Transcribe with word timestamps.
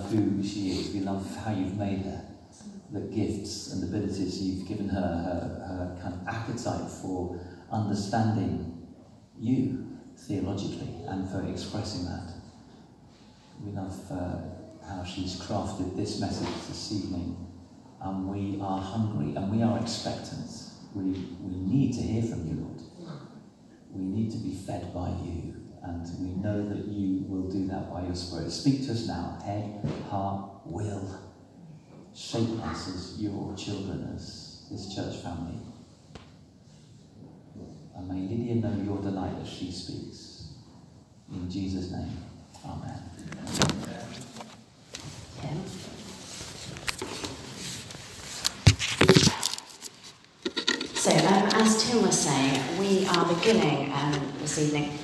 who 0.00 0.42
she 0.42 0.70
is. 0.70 0.94
We 0.94 1.00
love 1.00 1.24
how 1.44 1.52
you've 1.52 1.76
made 1.76 2.00
her, 2.00 2.24
the 2.90 3.00
gifts 3.00 3.72
and 3.72 3.84
abilities 3.84 4.42
you've 4.42 4.68
given 4.68 4.88
her, 4.88 5.00
her, 5.00 5.66
her 5.66 5.98
kind 6.02 6.14
of 6.14 6.26
appetite 6.26 6.90
for 6.90 7.40
understanding 7.70 8.86
you 9.38 9.98
theologically 10.16 10.94
and 11.08 11.28
for 11.28 11.44
expressing 11.48 12.04
that. 12.04 12.32
We 13.64 13.72
love 13.72 13.98
uh, 14.10 14.38
how 14.86 15.04
she's 15.04 15.40
crafted 15.40 15.96
this 15.96 16.20
message 16.20 16.48
this 16.68 16.92
evening. 16.92 17.36
And 18.00 18.28
we 18.28 18.60
are 18.60 18.80
hungry 18.80 19.36
and 19.36 19.50
we 19.50 19.62
are 19.62 19.78
expectant. 19.78 20.50
We, 20.94 21.02
we 21.40 21.56
need 21.56 21.94
to 21.94 22.00
hear 22.00 22.22
from 22.22 22.46
you, 22.48 22.54
Lord. 22.54 22.82
We 23.92 24.02
need 24.04 24.30
to 24.32 24.38
be 24.38 24.52
fed 24.54 24.92
by 24.92 25.10
you. 25.10 25.51
And 25.84 26.06
we 26.20 26.40
know 26.40 26.68
that 26.68 26.86
you 26.86 27.24
will 27.26 27.50
do 27.50 27.66
that 27.66 27.92
by 27.92 28.02
your 28.04 28.14
Spirit. 28.14 28.50
Speak 28.50 28.86
to 28.86 28.92
us 28.92 29.08
now, 29.08 29.38
head, 29.44 29.84
heart, 30.08 30.50
will. 30.64 31.18
Shape 32.14 32.60
us 32.64 32.88
as 32.88 33.20
your 33.20 33.56
children, 33.56 34.12
as 34.14 34.66
this 34.70 34.94
church 34.94 35.16
family. 35.16 35.58
And 37.96 38.08
may 38.08 38.20
Lydia 38.20 38.54
know 38.56 38.80
your 38.82 39.02
delight 39.02 39.34
as 39.42 39.48
she 39.48 39.72
speaks. 39.72 40.52
In 41.32 41.50
Jesus' 41.50 41.90
name, 41.90 42.16
Amen. 42.64 42.98
So, 50.94 51.10
um, 51.10 51.48
as 51.60 51.84
Tim 51.84 52.02
was 52.02 52.20
saying, 52.20 52.78
we 52.78 53.04
are 53.06 53.34
beginning 53.34 53.92
um, 53.92 54.32
this 54.38 54.58
evening 54.60 54.96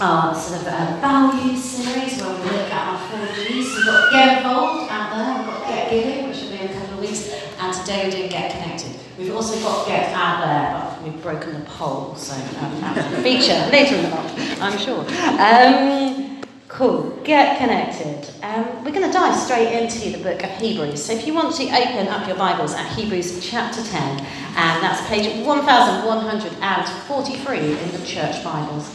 our 0.00 0.34
sort 0.34 0.60
of 0.60 0.66
uh, 0.66 0.98
values 1.00 1.62
series 1.62 2.20
where 2.20 2.34
we 2.34 2.42
look 2.50 2.68
at 2.70 2.88
our 2.88 2.98
four 3.08 3.26
G's. 3.36 3.76
We've 3.76 3.86
got 3.86 4.10
Get 4.12 4.38
Involved 4.38 4.90
out 4.90 5.10
there, 5.14 5.36
we've 5.38 5.46
got 5.46 5.68
Get 5.68 5.88
Giving, 5.90 6.28
which 6.28 6.40
will 6.42 6.50
be 6.50 6.56
in 6.56 6.66
a 6.68 6.72
couple 6.72 6.94
of 6.94 7.00
weeks, 7.00 7.30
and 7.60 7.72
today 7.74 8.04
we're 8.04 8.10
doing 8.10 8.28
Get 8.30 8.50
Connected. 8.50 8.90
We've 9.18 9.32
also 9.34 9.56
got 9.60 9.86
Get 9.86 10.12
Out 10.12 10.40
There, 10.44 10.72
but 10.80 11.00
we've 11.02 11.22
broken 11.22 11.54
the 11.54 11.60
poll, 11.66 12.16
so 12.16 12.34
um, 12.34 12.80
that'll 12.80 13.22
feature 13.22 13.66
later 13.70 13.94
in 13.94 14.02
the 14.02 14.10
month, 14.10 14.34
I'm 14.60 14.76
sure. 14.78 15.06
Um, 15.40 16.40
cool, 16.66 17.10
Get 17.22 17.58
Connected. 17.58 18.28
Um, 18.42 18.82
we're 18.84 18.90
going 18.90 19.06
to 19.06 19.12
dive 19.12 19.36
straight 19.38 19.80
into 19.80 20.10
the 20.10 20.18
book 20.24 20.42
of 20.42 20.50
Hebrews. 20.50 21.04
So 21.04 21.12
if 21.12 21.24
you 21.24 21.34
want 21.34 21.54
to 21.54 21.62
open 21.66 22.08
up 22.08 22.26
your 22.26 22.36
Bibles 22.36 22.74
at 22.74 22.88
Hebrews 22.96 23.38
chapter 23.48 23.80
10, 23.82 24.02
and 24.02 24.82
that's 24.82 25.06
page 25.06 25.28
1143 25.46 27.58
in 27.58 27.92
the 27.92 28.04
church 28.04 28.42
Bibles. 28.42 28.90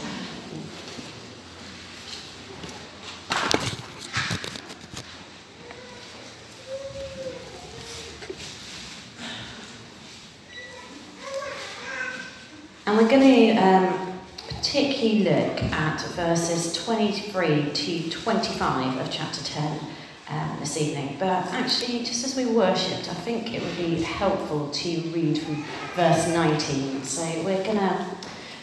And 12.89 12.89
we're 13.00 13.08
going 13.08 13.22
to 13.22 13.56
um, 13.56 14.18
particularly 14.48 15.20
look 15.20 15.62
at 15.72 16.02
verses 16.08 16.84
23 16.84 17.70
to 17.72 18.10
25 18.10 18.98
of 18.98 19.10
chapter 19.10 19.42
10 19.42 19.80
um, 20.28 20.56
this 20.60 20.76
evening. 20.76 21.16
But 21.18 21.46
actually, 21.46 22.00
just 22.00 22.26
as 22.26 22.36
we 22.36 22.44
worshipped, 22.44 23.08
I 23.08 23.14
think 23.14 23.54
it 23.54 23.62
would 23.62 23.76
be 23.78 24.02
helpful 24.02 24.68
to 24.68 25.00
read 25.12 25.38
from 25.38 25.64
verse 25.94 26.28
19. 26.28 27.02
So 27.04 27.22
we're 27.42 27.64
going 27.64 27.78
to 27.78 28.06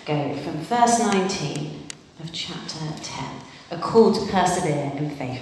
go 0.05 0.35
from 0.35 0.53
verse 0.57 0.99
19 0.99 1.87
of 2.19 2.31
chapter 2.31 2.79
10, 3.01 3.25
a 3.71 3.77
call 3.79 4.13
to 4.13 4.31
persevere 4.31 4.91
in 4.97 5.09
faith. 5.15 5.41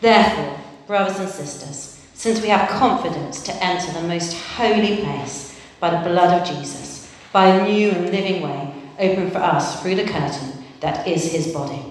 Therefore, 0.00 0.60
brothers 0.86 1.18
and 1.18 1.28
sisters, 1.28 2.06
since 2.14 2.40
we 2.40 2.50
have 2.50 2.68
confidence 2.68 3.42
to 3.42 3.64
enter 3.64 3.90
the 4.00 4.06
most 4.06 4.32
holy 4.34 4.98
place 4.98 5.60
by 5.80 5.90
the 5.90 6.08
blood 6.08 6.40
of 6.40 6.46
Jesus, 6.46 6.93
by 7.34 7.48
a 7.48 7.68
new 7.68 7.90
and 7.90 8.12
living 8.12 8.42
way 8.42 8.72
open 9.00 9.28
for 9.28 9.38
us 9.38 9.82
through 9.82 9.96
the 9.96 10.04
curtain 10.04 10.64
that 10.78 11.08
is 11.08 11.32
his 11.32 11.52
body. 11.52 11.82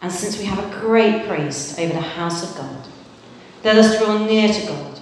And 0.00 0.10
since 0.10 0.38
we 0.38 0.46
have 0.46 0.58
a 0.58 0.80
great 0.80 1.28
priest 1.28 1.78
over 1.78 1.92
the 1.92 2.00
house 2.00 2.42
of 2.42 2.56
God, 2.56 2.86
let 3.62 3.76
us 3.76 3.98
draw 3.98 4.24
near 4.24 4.48
to 4.50 4.66
God 4.66 5.00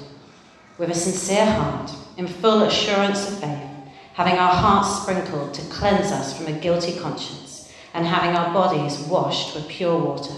with 0.78 0.90
a 0.90 0.94
sincere 0.94 1.46
heart, 1.46 1.92
in 2.16 2.26
full 2.26 2.62
assurance 2.62 3.28
of 3.28 3.38
faith, 3.38 3.68
having 4.14 4.34
our 4.34 4.52
hearts 4.52 5.02
sprinkled 5.02 5.54
to 5.54 5.62
cleanse 5.70 6.10
us 6.10 6.36
from 6.36 6.48
a 6.48 6.58
guilty 6.58 6.98
conscience, 6.98 7.72
and 7.94 8.04
having 8.04 8.36
our 8.36 8.52
bodies 8.52 8.98
washed 9.06 9.54
with 9.54 9.68
pure 9.68 9.96
water. 9.96 10.34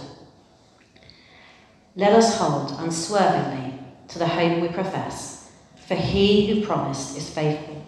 Let 1.97 2.13
us 2.13 2.37
hold 2.37 2.79
unswervingly 2.79 3.79
to 4.09 4.19
the 4.19 4.27
hope 4.27 4.61
we 4.61 4.69
profess, 4.69 5.51
for 5.87 5.95
he 5.95 6.47
who 6.47 6.67
promised 6.67 7.17
is 7.17 7.31
faithful. 7.31 7.84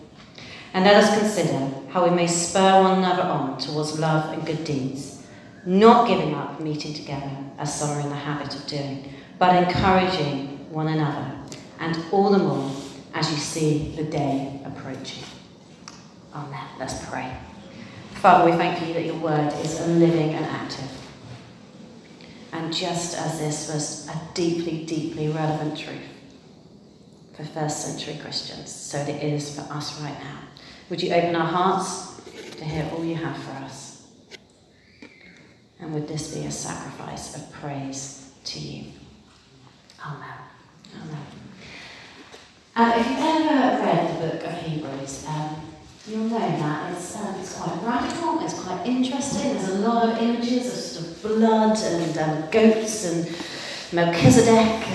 And 0.77 0.85
let 0.85 1.03
us 1.03 1.19
consider 1.19 1.71
how 1.89 2.05
we 2.05 2.15
may 2.15 2.27
spur 2.27 2.83
one 2.83 2.99
another 2.99 3.23
on 3.23 3.57
towards 3.59 3.99
love 3.99 4.31
and 4.35 4.45
good 4.45 4.63
deeds, 4.65 5.27
not 5.65 6.07
giving 6.07 6.35
up 6.35 6.61
meeting 6.61 6.93
together 6.93 7.31
as 7.57 7.81
some 7.81 7.97
are 7.97 8.01
in 8.03 8.11
the 8.11 8.15
habit 8.15 8.55
of 8.55 8.67
doing, 8.67 9.11
but 9.39 9.57
encouraging 9.57 10.71
one 10.71 10.89
another, 10.89 11.33
and 11.81 11.97
all 12.13 12.29
the 12.29 12.37
more 12.39 12.71
as 13.15 13.31
you 13.31 13.39
see 13.39 13.95
the 13.97 14.03
day 14.03 14.61
approaching. 14.67 15.25
Amen. 16.35 16.67
Let's 16.79 17.09
pray. 17.09 17.35
Father, 18.17 18.51
we 18.51 18.55
thank 18.59 18.87
you 18.87 18.93
that 18.93 19.07
your 19.07 19.17
word 19.17 19.55
is 19.65 19.81
living 19.81 20.35
and 20.35 20.45
active. 20.45 20.91
And 22.53 22.71
just 22.71 23.17
as 23.17 23.39
this 23.39 23.73
was 23.73 24.09
a 24.09 24.21
deeply, 24.35 24.85
deeply 24.85 25.29
relevant 25.29 25.79
truth 25.79 25.97
for 27.35 27.45
first 27.45 27.81
century 27.81 28.19
Christians, 28.21 28.71
so 28.71 28.99
it 28.99 29.23
is 29.23 29.55
for 29.55 29.63
us 29.73 29.99
right 30.03 30.19
now. 30.23 30.46
Would 30.89 31.03
you 31.03 31.13
open 31.13 31.35
our 31.35 31.47
hearts 31.47 32.21
to 32.59 32.65
hear 32.65 32.89
all 32.93 33.05
you 33.05 33.17
have 33.17 33.37
for 33.37 33.51
us? 33.65 34.07
And 35.81 35.93
would 35.93 36.07
this 36.07 36.33
be 36.33 36.45
a 36.45 36.51
sacrifice 36.51 37.35
of 37.35 37.53
praise 37.53 38.31
to 38.45 38.61
you? 38.61 38.93
Amen. 40.05 40.39
Amen. 40.95 41.27
And 42.77 43.01
if 43.01 43.09
you've 43.09 43.19
ever 43.19 43.83
read 43.83 44.15
the 44.15 44.29
book 44.29 44.45
of 44.45 44.53
Hebrews, 44.63 45.27
um, 45.27 45.61
you'll 46.07 46.29
know 46.29 46.39
that 46.39 46.93
it's, 46.93 47.17
um, 47.17 47.35
it's 47.41 47.59
quite 47.59 47.83
radical, 47.83 48.45
it's 48.45 48.55
quite 48.55 48.87
interesting. 48.87 49.55
There's 49.55 49.71
a 49.71 49.79
lot 49.79 50.09
of 50.09 50.19
images 50.23 50.67
of 50.67 50.73
sort 50.73 51.07
of 51.07 51.23
blood 51.23 51.79
and 51.79 52.19
um, 52.19 52.51
goats 52.53 53.05
and 53.07 53.37
Melchizedek 53.93 54.86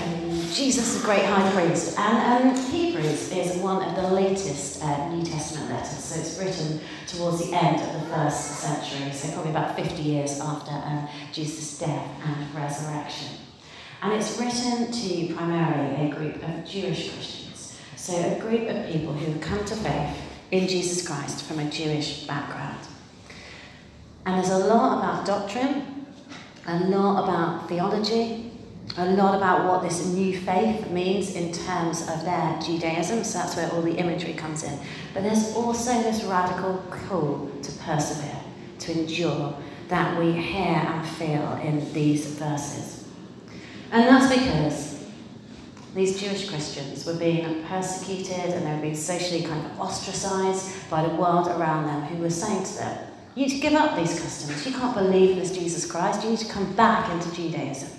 Jesus, 0.54 0.98
the 0.98 1.04
great 1.04 1.24
high 1.24 1.50
priest. 1.52 1.98
And 1.98 2.50
um, 2.50 2.64
Hebrews 2.70 3.32
is 3.32 3.56
one 3.56 3.82
of 3.82 3.96
the 3.96 4.08
latest 4.08 4.82
uh, 4.82 5.08
New 5.08 5.24
Testament 5.24 5.70
letters, 5.70 6.04
so 6.04 6.20
it's 6.20 6.38
written 6.38 6.80
towards 7.06 7.38
the 7.48 7.54
end 7.56 7.80
of 7.80 8.00
the 8.00 8.14
first 8.14 8.58
century, 8.60 9.12
so 9.12 9.32
probably 9.32 9.50
about 9.50 9.76
50 9.76 10.02
years 10.02 10.40
after 10.40 10.70
um, 10.70 11.08
Jesus' 11.32 11.78
death 11.78 12.06
and 12.24 12.54
resurrection. 12.54 13.28
And 14.02 14.12
it's 14.12 14.38
written 14.38 14.92
to 14.92 15.34
primarily 15.34 16.10
a 16.10 16.14
group 16.14 16.36
of 16.46 16.64
Jewish 16.66 17.12
Christians, 17.12 17.78
so 17.96 18.14
a 18.14 18.38
group 18.38 18.68
of 18.68 18.92
people 18.92 19.14
who 19.14 19.32
have 19.32 19.40
come 19.40 19.64
to 19.64 19.76
faith 19.76 20.16
in 20.50 20.68
Jesus 20.68 21.06
Christ 21.06 21.44
from 21.44 21.60
a 21.60 21.70
Jewish 21.70 22.26
background. 22.26 22.78
And 24.26 24.36
there's 24.36 24.50
a 24.50 24.66
lot 24.66 24.98
about 24.98 25.26
doctrine, 25.26 26.06
a 26.66 26.78
lot 26.80 27.24
about 27.24 27.68
theology, 27.68 28.51
a 28.98 29.06
lot 29.06 29.34
about 29.34 29.66
what 29.66 29.82
this 29.82 30.06
new 30.06 30.38
faith 30.38 30.90
means 30.90 31.34
in 31.34 31.52
terms 31.52 32.02
of 32.02 32.24
their 32.24 32.58
Judaism, 32.60 33.24
so 33.24 33.38
that's 33.38 33.56
where 33.56 33.70
all 33.72 33.80
the 33.80 33.96
imagery 33.96 34.34
comes 34.34 34.64
in. 34.64 34.78
But 35.14 35.22
there's 35.22 35.54
also 35.54 35.92
this 36.02 36.24
radical 36.24 36.76
call 36.90 37.50
to 37.62 37.72
persevere, 37.72 38.40
to 38.80 38.92
endure, 38.92 39.56
that 39.88 40.18
we 40.18 40.32
hear 40.32 40.76
and 40.76 41.06
feel 41.06 41.52
in 41.62 41.92
these 41.92 42.26
verses. 42.26 43.08
And 43.90 44.08
that's 44.08 44.34
because 44.34 45.04
these 45.94 46.20
Jewish 46.20 46.48
Christians 46.48 47.04
were 47.06 47.14
being 47.14 47.62
persecuted 47.64 48.54
and 48.54 48.66
they 48.66 48.74
were 48.74 48.80
being 48.80 48.96
socially 48.96 49.42
kind 49.42 49.64
of 49.66 49.80
ostracized 49.80 50.88
by 50.90 51.06
the 51.06 51.14
world 51.14 51.48
around 51.48 51.86
them 51.86 52.02
who 52.02 52.22
were 52.22 52.30
saying 52.30 52.64
to 52.64 52.74
them, 52.74 53.06
You 53.34 53.46
need 53.46 53.52
to 53.52 53.60
give 53.60 53.74
up 53.74 53.96
these 53.96 54.18
customs. 54.20 54.66
You 54.66 54.72
can't 54.72 54.94
believe 54.94 55.30
in 55.30 55.38
this 55.38 55.54
Jesus 55.54 55.90
Christ. 55.90 56.24
You 56.24 56.30
need 56.30 56.38
to 56.40 56.52
come 56.52 56.72
back 56.74 57.10
into 57.10 57.34
Judaism. 57.34 57.90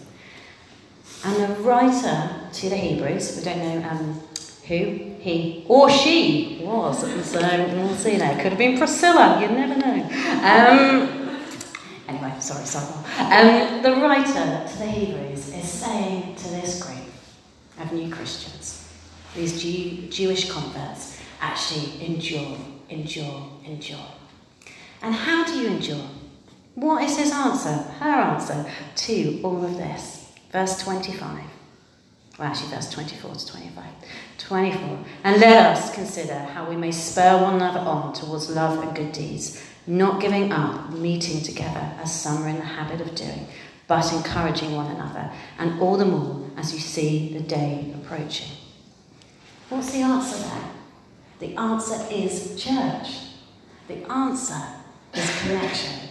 And 1.26 1.36
the 1.42 1.62
writer 1.62 2.36
to 2.52 2.70
the 2.70 2.76
Hebrews, 2.76 3.38
we 3.38 3.44
don't 3.44 3.60
know 3.60 3.90
um, 3.90 4.22
who 4.68 5.14
he 5.20 5.66
or 5.70 5.90
she 5.90 6.60
was, 6.62 7.00
so 7.00 7.08
we'll 7.08 7.96
see 7.96 8.18
now. 8.18 8.36
Could 8.36 8.52
have 8.52 8.58
been 8.58 8.78
Priscilla, 8.78 9.40
you 9.42 9.48
never 9.48 9.76
know. 9.80 10.04
Um, 10.44 11.40
anyway, 12.10 12.34
sorry, 12.40 12.66
sorry. 12.66 12.94
Um, 13.20 13.82
the 13.82 13.96
writer 14.02 14.68
to 14.68 14.78
the 14.78 14.86
Hebrews 14.86 15.54
is 15.54 15.70
saying 15.70 16.36
to 16.36 16.50
this 16.50 16.84
group 16.84 17.08
of 17.80 17.94
new 17.94 18.14
Christians, 18.14 18.86
these 19.34 19.62
Jew, 19.62 20.10
Jewish 20.10 20.52
converts, 20.52 21.22
actually 21.40 22.06
endure, 22.06 22.58
endure, 22.90 23.50
endure. 23.66 24.08
And 25.02 25.16
how 25.16 25.46
do 25.46 25.58
you 25.58 25.68
endure? 25.68 26.06
What 26.76 27.04
is 27.04 27.18
his 27.18 27.32
answer, 27.32 27.74
her 28.00 28.10
answer 28.10 28.66
to 28.96 29.42
all 29.44 29.64
of 29.64 29.78
this? 29.78 30.23
Verse 30.54 30.82
25. 30.84 31.44
Well, 32.38 32.48
actually, 32.48 32.70
verse 32.70 32.90
24 32.90 33.36
to 33.36 33.48
25. 33.48 33.84
24. 34.38 35.00
And 35.24 35.42
let 35.42 35.78
us 35.78 35.94
consider 35.94 36.36
how 36.36 36.70
we 36.70 36.76
may 36.78 36.92
spur 36.92 37.42
one 37.42 37.56
another 37.56 37.80
on 37.80 38.14
towards 38.14 38.50
love 38.50 38.82
and 38.82 38.96
good 38.96 39.12
deeds, 39.12 39.62
not 39.88 40.22
giving 40.22 40.52
up 40.52 40.92
meeting 40.92 41.42
together 41.42 41.92
as 42.00 42.14
some 42.14 42.44
are 42.44 42.48
in 42.48 42.58
the 42.58 42.66
habit 42.66 43.02
of 43.02 43.14
doing, 43.16 43.48
but 43.88 44.14
encouraging 44.14 44.76
one 44.76 44.90
another, 44.96 45.30
and 45.58 45.82
all 45.82 45.98
the 45.98 46.06
more 46.06 46.50
as 46.56 46.74
you 46.74 46.80
see 46.80 47.34
the 47.34 47.44
day 47.44 47.94
approaching. 47.96 48.52
What's 49.70 49.92
the 49.92 50.02
answer 50.02 50.38
there? 50.38 50.70
The 51.40 51.56
answer 51.56 52.06
is 52.12 52.64
church. 52.64 53.18
The 53.88 54.10
answer 54.10 54.62
is 55.14 55.42
connection 55.42 56.03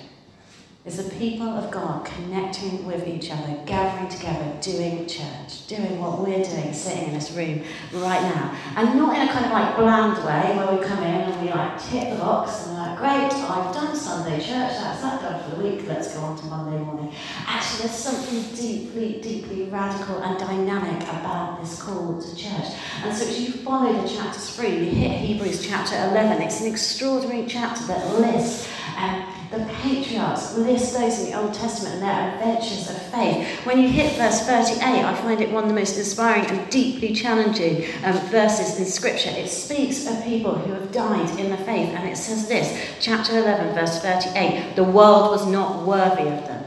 is 0.85 0.97
the 0.97 1.15
people 1.15 1.47
of 1.47 1.71
God 1.71 2.05
connecting 2.05 2.85
with 2.85 3.07
each 3.07 3.31
other, 3.31 3.57
gathering 3.67 4.09
together, 4.09 4.53
doing 4.61 5.07
church, 5.07 5.69
doing 5.69 6.01
what 6.01 6.19
we're 6.19 6.43
doing, 6.43 6.75
sitting 6.75 7.05
in 7.05 7.15
this 7.15 7.31
room 7.31 7.63
right 7.93 8.21
now. 8.21 8.53
And 8.75 8.99
not 8.99 9.15
in 9.15 9.29
a 9.29 9.33
kind 9.33 9.47
of 9.47 9.53
like 9.53 9.77
bland 9.77 10.19
way 10.25 10.57
where 10.57 10.77
we 10.77 10.85
come 10.85 10.99
in 11.05 11.31
and 11.31 11.41
we 11.41 11.53
like 11.53 11.81
tick 11.81 12.11
the 12.11 12.17
box 12.17 12.67
and 12.67 12.75
we're 12.75 12.83
like, 12.83 12.99
great, 12.99 13.33
I've 13.33 13.73
done 13.73 13.95
Sunday 13.95 14.39
church, 14.39 14.75
that's 14.75 15.03
that 15.03 15.23
done 15.23 15.49
for 15.49 15.57
the 15.57 15.63
week, 15.63 15.87
let's 15.87 16.13
go 16.17 16.21
on 16.23 16.37
to 16.39 16.47
Monday 16.47 16.85
morning. 16.85 17.15
Actually, 17.47 17.87
there's 17.87 17.99
something 17.99 18.43
deeply, 18.57 19.21
deeply 19.21 19.63
radical 19.67 20.21
and 20.21 20.37
dynamic 20.37 21.01
about 21.05 21.61
this 21.61 21.81
call 21.81 22.21
to 22.21 22.37
church. 22.37 22.75
And 23.05 23.17
so 23.17 23.25
as 23.25 23.41
you 23.41 23.53
follow 23.63 24.03
the 24.03 24.09
chapters 24.09 24.51
through, 24.57 24.71
you 24.71 24.91
hit 24.91 25.21
Hebrews 25.21 25.65
chapter 25.65 25.95
11, 25.95 26.43
it's 26.43 26.61
an 26.61 26.73
extraordinary 26.73 27.47
chapter 27.47 27.87
that 27.87 28.19
lists 28.19 28.69
um, 28.97 29.32
the 29.53 29.65
patriarchs 29.83 30.57
list 30.57 30.95
those 30.95 31.21
in 31.21 31.31
the 31.31 31.39
Old 31.39 31.53
Testament 31.53 31.97
and 31.97 32.03
their 32.03 32.33
adventures 32.33 32.89
of 32.89 33.01
faith. 33.13 33.47
When 33.67 33.79
you 33.79 33.89
hit 33.89 34.17
verse 34.17 34.41
38, 34.47 34.83
I 34.83 35.15
find 35.15 35.41
it 35.41 35.53
one 35.53 35.65
of 35.65 35.69
the 35.69 35.75
most 35.75 35.99
inspiring 35.99 36.47
and 36.47 36.71
deeply 36.71 37.15
challenging 37.15 37.85
um, 38.03 38.19
verses 38.29 38.79
in 38.79 38.87
Scripture. 38.87 39.31
It 39.31 39.49
speaks 39.49 40.07
of 40.07 40.25
people 40.25 40.55
who 40.55 40.73
have 40.73 40.91
died 40.91 41.39
in 41.39 41.51
the 41.51 41.59
faith, 41.59 41.91
and 41.91 42.09
it 42.09 42.17
says 42.17 42.49
this, 42.49 42.97
chapter 43.01 43.39
11, 43.39 43.75
verse 43.75 44.01
38 44.01 44.75
the 44.75 44.85
world 44.85 45.31
was 45.31 45.47
not 45.47 45.87
worthy 45.87 46.29
of 46.29 46.47
them. 46.47 46.65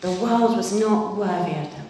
The 0.00 0.12
world 0.12 0.56
was 0.56 0.72
not 0.78 1.16
worthy 1.16 1.52
of 1.52 1.70
them. 1.70 1.86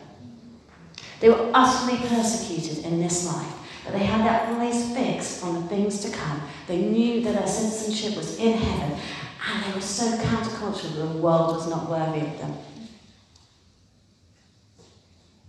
They 1.21 1.31
were 1.31 1.51
utterly 1.55 1.99
persecuted 2.07 2.85
in 2.85 3.01
this 3.01 3.27
life. 3.27 3.53
But 3.87 3.93
they 3.93 4.05
had 4.05 4.27
their 4.27 4.61
eyes 4.61 4.93
fixed 4.93 5.45
on 5.45 5.55
the 5.55 5.69
things 5.69 6.01
to 6.01 6.11
come. 6.11 6.43
They 6.67 6.79
knew 6.79 7.23
that 7.23 7.35
their 7.35 7.47
citizenship 7.47 8.17
was 8.17 8.37
in 8.37 8.55
heaven, 8.55 8.99
and 9.47 9.65
they 9.65 9.75
were 9.75 9.81
so 9.81 10.17
countercultural 10.19 10.97
that 10.97 11.13
the 11.13 11.19
world 11.19 11.57
was 11.57 11.69
not 11.69 11.89
worthy 11.89 12.27
of 12.27 12.39
them. 12.39 12.55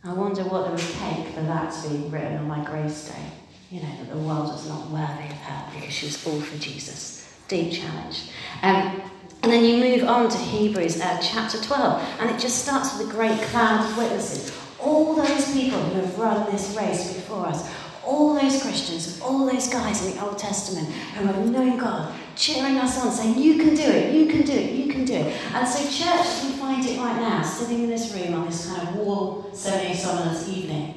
I 0.04 0.14
wonder 0.14 0.44
what 0.44 0.68
it 0.68 0.72
would 0.72 0.80
take 0.80 1.34
for 1.34 1.42
that 1.42 1.74
to 1.84 1.90
be 1.90 2.08
written 2.08 2.38
on 2.38 2.48
my 2.48 2.64
gravestone. 2.64 3.32
You 3.72 3.82
know, 3.82 3.90
that 3.98 4.10
the 4.10 4.18
world 4.18 4.48
was 4.48 4.68
not 4.70 4.90
worthy 4.90 5.26
of 5.26 5.42
her 5.42 5.72
because 5.74 5.94
she 5.94 6.06
was 6.06 6.26
all 6.26 6.40
for 6.40 6.58
Jesus. 6.58 7.30
Deep 7.50 7.74
challenge. 7.74 8.30
Um, 8.62 9.02
and 9.44 9.52
then 9.52 9.66
you 9.66 9.78
move 9.78 10.08
on 10.08 10.30
to 10.30 10.38
Hebrews 10.38 11.02
uh, 11.02 11.20
chapter 11.22 11.62
12, 11.62 12.20
and 12.20 12.30
it 12.30 12.40
just 12.40 12.64
starts 12.64 12.98
with 12.98 13.10
a 13.10 13.12
great 13.12 13.40
cloud 13.50 13.86
of 13.86 13.98
witnesses. 13.98 14.58
All 14.80 15.16
those 15.16 15.52
people 15.54 15.80
who 15.80 16.00
have 16.00 16.18
run 16.18 16.50
this 16.52 16.76
race 16.78 17.14
before 17.14 17.48
us, 17.48 17.70
all 18.08 18.34
those 18.34 18.62
Christians, 18.62 19.20
all 19.22 19.46
those 19.46 19.68
guys 19.68 20.06
in 20.06 20.16
the 20.16 20.24
Old 20.24 20.38
Testament 20.38 20.88
who 20.88 21.26
have 21.26 21.50
known 21.50 21.78
God, 21.78 22.16
cheering 22.36 22.78
us 22.78 23.04
on, 23.04 23.12
saying, 23.12 23.38
You 23.38 23.58
can 23.58 23.76
do 23.76 23.84
it, 23.84 24.14
you 24.14 24.28
can 24.28 24.44
do 24.44 24.54
it, 24.54 24.74
you 24.74 24.92
can 24.92 25.06
do 25.06 25.14
it. 25.14 25.38
And 25.54 25.68
so, 25.68 25.84
church, 25.84 26.44
we 26.44 26.52
find 26.58 26.86
it 26.86 26.98
right 26.98 27.20
now, 27.20 27.42
sitting 27.44 27.84
in 27.84 27.90
this 27.90 28.14
room 28.14 28.34
on 28.34 28.46
this 28.48 28.68
kind 28.68 28.88
of 28.88 28.96
warm, 28.96 29.54
sunny 29.54 29.94
summer's 29.94 30.48
evening, 30.50 30.96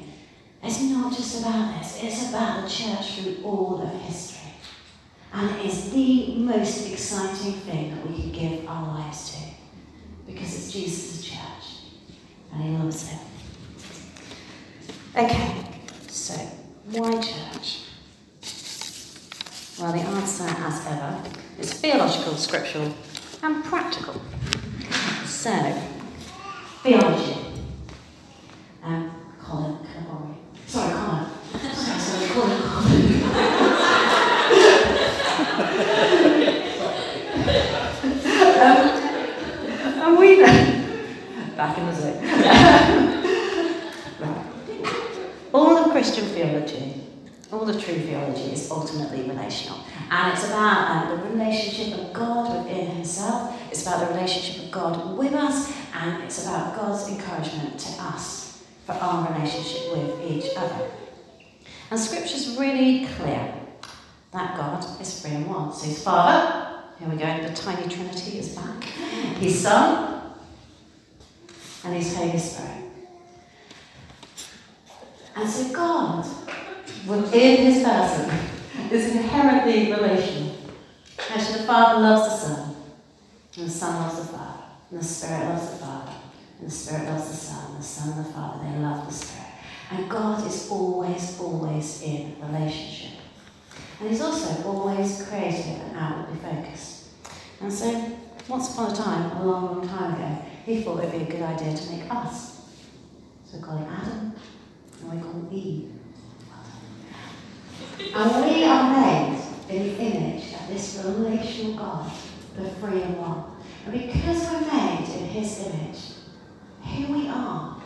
it's 0.63 0.81
not 0.83 1.13
just 1.13 1.41
about 1.41 1.79
this, 1.79 2.03
it's 2.03 2.29
about 2.29 2.63
the 2.65 2.71
church 2.71 3.21
through 3.21 3.45
all 3.45 3.83
of 3.83 4.03
history. 4.03 4.53
And 5.33 5.57
it 5.57 5.67
is 5.67 5.91
the 5.91 6.37
most 6.37 6.91
exciting 6.91 7.53
thing 7.53 7.95
that 7.95 8.07
we 8.07 8.15
can 8.15 8.33
give 8.33 8.69
our 8.69 8.99
lives 8.99 9.33
to 9.33 9.51
because 10.27 10.55
it's 10.55 10.73
Jesus' 10.73 11.25
church 11.25 11.39
and 12.53 12.63
He 12.63 12.71
loves 12.71 13.13
it. 13.13 13.19
Okay, 15.17 15.65
so 16.09 16.35
why 16.93 17.13
church? 17.21 17.81
Well, 19.79 19.93
the 19.93 20.01
answer, 20.01 20.45
as 20.45 20.87
ever, 20.87 21.23
is 21.59 21.73
theological, 21.75 22.35
scriptural, 22.37 22.93
and 23.43 23.65
practical. 23.65 24.21
So, 25.25 25.51
theology. 26.83 27.37
Um, 28.83 29.11
Colin, 29.41 29.79
can 29.79 30.03
I 30.03 30.07
borrow 30.07 30.37
Sorry, 30.67 30.93
Colin. 30.93 31.27
sorry, 31.75 31.99
sorry, 32.01 32.27
Colin. 32.29 32.63
um, 38.61 38.85
and 40.03 40.19
we 40.19 40.43
back 41.57 41.79
in 41.79 41.87
the 41.87 41.93
zoo. 41.95 42.13
right. 44.21 44.47
All 45.53 45.77
of 45.79 45.90
Christian 46.01 46.25
theology 46.29 46.95
all 47.53 47.67
the 47.67 47.79
true 47.79 47.97
theology 47.97 48.53
is 48.53 48.71
ultimately 48.71 49.21
relational. 49.29 49.81
And 50.11 50.33
it's 50.33 50.47
about 50.47 51.11
uh, 51.11 51.15
the 51.15 51.29
relationship 51.29 51.99
of 51.99 52.13
God 52.15 52.65
within 52.65 52.87
Himself, 52.87 53.55
it's 53.71 53.83
about 53.83 54.09
the 54.09 54.15
relationship 54.15 54.65
of 54.65 54.71
God 54.71 55.19
with 55.19 55.35
us, 55.35 55.71
and 55.93 56.23
it's 56.23 56.47
about 56.47 56.75
God's 56.75 57.07
encouragement 57.09 57.79
to 57.81 58.03
us 58.03 58.65
for 58.87 58.93
our 58.93 59.31
relationship 59.31 59.93
with 59.93 60.31
each 60.31 60.57
other. 60.57 60.91
And 61.91 62.01
Scripture's 62.01 62.57
really 62.57 63.05
clear 63.17 63.53
that 64.33 64.57
God 64.57 65.01
is 65.03 65.21
three 65.21 65.33
in 65.33 65.47
one. 65.47 65.71
So 65.75 65.85
His 65.85 66.03
Father, 66.03 66.83
here 66.99 67.09
we 67.11 67.17
go, 67.17 67.47
the 67.47 67.53
tiny 67.55 67.87
Trinity 67.95 68.39
is 68.39 68.55
back, 68.57 68.85
His 68.85 69.61
Son, 69.61 70.33
and 71.85 71.95
His 71.95 72.17
Holy 72.17 72.39
Spirit. 72.39 72.90
And 75.37 75.49
so 75.49 75.73
God 75.73 76.27
within 77.07 77.73
his 77.73 77.83
person 77.83 78.31
is 78.91 79.15
inherently 79.15 79.93
relational. 79.93 80.57
Actually, 81.31 81.59
the 81.61 81.65
Father 81.65 82.01
loves 82.01 82.23
the 82.23 82.37
Son, 82.37 82.77
and 83.57 83.67
the 83.67 83.71
Son 83.71 84.03
loves 84.03 84.19
the 84.19 84.37
Father, 84.37 84.65
and 84.91 85.01
the 85.01 85.05
Spirit 85.05 85.45
loves 85.47 85.71
the 85.71 85.77
Father, 85.77 86.13
and 86.59 86.69
the 86.69 86.75
Spirit 86.75 87.05
loves 87.07 87.29
the 87.29 87.37
Son, 87.37 87.71
and 87.71 87.79
the 87.79 87.83
Son 87.83 88.13
and 88.13 88.27
the 88.27 88.33
Father, 88.33 88.65
they 88.65 88.79
love 88.79 89.07
the 89.07 89.13
Spirit. 89.13 89.47
And 89.93 90.09
God 90.09 90.47
is 90.47 90.71
always, 90.71 91.41
always 91.41 92.03
in 92.03 92.37
relationship. 92.41 93.19
And 94.01 94.09
He's 94.09 94.21
also 94.21 94.67
always 94.69 95.27
creative 95.29 95.81
and 95.83 95.97
outwardly 95.97 96.39
focused. 96.41 97.09
And 97.61 97.73
so, 97.73 98.17
once 98.49 98.73
upon 98.73 98.93
a 98.93 98.97
time, 98.97 99.37
a 99.37 99.45
long, 99.45 99.67
long 99.67 99.89
time 99.89 100.15
ago, 100.15 100.43
He 100.65 100.83
thought 100.83 101.05
it 101.05 101.13
would 101.13 101.29
be 101.29 101.35
a 101.35 101.37
good 101.39 101.43
idea 101.43 101.77
to 101.77 101.91
make 101.91 102.11
us. 102.11 102.51
So 103.51 103.57
we 103.57 103.65
call 103.65 103.79
him 103.79 103.89
Adam, 103.91 104.33
and 105.03 105.13
we 105.13 105.21
call 105.21 105.33
him 105.33 105.49
Eve. 105.53 105.93
And 108.15 108.45
we 108.45 108.65
are 108.65 109.01
made 109.01 109.43
in 109.69 109.83
the 109.83 109.99
image 109.99 110.55
of 110.55 110.69
this 110.69 111.05
relational 111.05 111.75
God, 111.75 112.11
the 112.57 112.71
free 112.71 113.03
and 113.03 113.19
one. 113.19 113.45
And 113.87 113.93
because 113.93 114.51
we're 114.51 114.61
made 114.61 115.09
in 115.09 115.27
his 115.27 115.67
image, 115.67 116.01
who 116.83 117.13
we 117.13 117.29
are, 117.29 117.83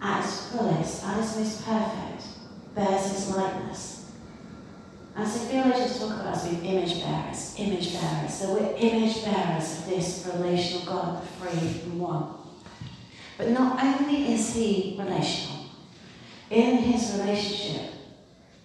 at 0.00 0.24
its 0.24 0.50
fullest, 0.50 1.04
at 1.04 1.18
its 1.20 1.36
most 1.36 1.64
perfect, 1.64 2.24
bears 2.74 3.10
his 3.12 3.36
likeness. 3.36 4.10
And 5.14 5.28
so 5.28 5.40
theologians 5.40 5.98
talk 5.98 6.20
about 6.20 6.34
us 6.34 6.48
being 6.48 6.64
image 6.64 7.02
bearers, 7.02 7.54
image 7.58 7.92
bearers. 7.92 8.32
So 8.32 8.54
we're 8.54 8.74
image 8.76 9.24
bearers 9.24 9.78
of 9.78 9.86
this 9.86 10.28
relational 10.34 10.86
God, 10.86 11.22
the 11.22 11.26
free 11.26 11.82
and 11.82 12.00
one. 12.00 12.34
But 13.36 13.50
not 13.50 13.82
only 13.82 14.32
is 14.32 14.54
he 14.54 14.96
relational, 14.98 15.61
in 16.52 16.78
his 16.78 17.18
relationship, 17.18 17.92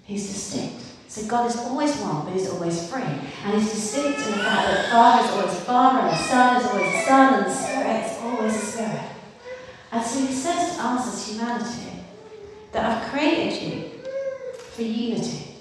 He's 0.07 0.27
distinct. 0.27 0.83
So 1.09 1.27
God 1.27 1.49
is 1.49 1.57
always 1.57 1.95
one, 1.97 2.23
but 2.23 2.33
he's 2.33 2.49
always 2.49 2.89
free. 2.89 3.01
And 3.01 3.53
he's 3.53 3.71
distinct 3.71 4.19
in 4.19 4.31
the 4.31 4.37
fact 4.37 4.67
that 4.67 4.89
Father 4.89 5.25
is 5.25 5.31
always 5.31 5.59
Father, 5.65 6.07
and 6.07 6.17
Son 6.17 6.61
is 6.61 6.67
always 6.67 7.05
Son, 7.05 7.43
and 7.43 7.53
Spirit 7.53 8.05
is 8.05 8.17
always 8.21 8.53
Spirit. 8.53 9.09
And 9.91 10.05
so 10.05 10.19
he 10.25 10.33
says 10.33 10.75
to 10.75 10.81
us 10.81 11.13
as 11.13 11.29
humanity 11.29 12.03
that 12.71 12.85
I've 12.85 13.09
created 13.11 13.61
you 13.61 13.89
for 14.71 14.81
unity 14.81 15.55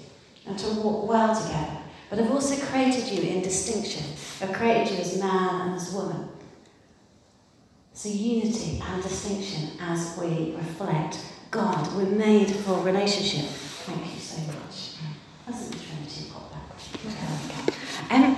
and 0.47 0.57
to 0.59 0.71
walk 0.75 1.09
well 1.09 1.35
together. 1.35 1.79
But 2.09 2.21
I've 2.21 2.31
also 2.31 2.65
created 2.67 3.09
you 3.09 3.23
in 3.23 3.43
distinction. 3.43 4.05
I've 4.41 4.53
created 4.53 4.95
you 4.95 4.99
as 5.01 5.19
man 5.19 5.61
and 5.63 5.75
as 5.75 5.93
woman. 5.93 6.29
So 7.95 8.09
unity 8.09 8.81
and 8.85 9.03
distinction 9.03 9.71
as 9.81 10.17
we 10.21 10.55
reflect 10.55 11.19
God. 11.51 11.95
We're 11.95 12.05
made 12.07 12.51
for 12.51 12.81
relationship. 12.83 13.47
Thank 13.87 14.15
you 14.15 14.21
so 14.21 14.41
much. 14.47 14.95
Wasn't 15.47 15.73
the 15.73 15.79
Trinity 15.79 16.31
pop 16.33 16.51
back? 16.51 16.67
Um, 18.11 18.11
and 18.11 18.37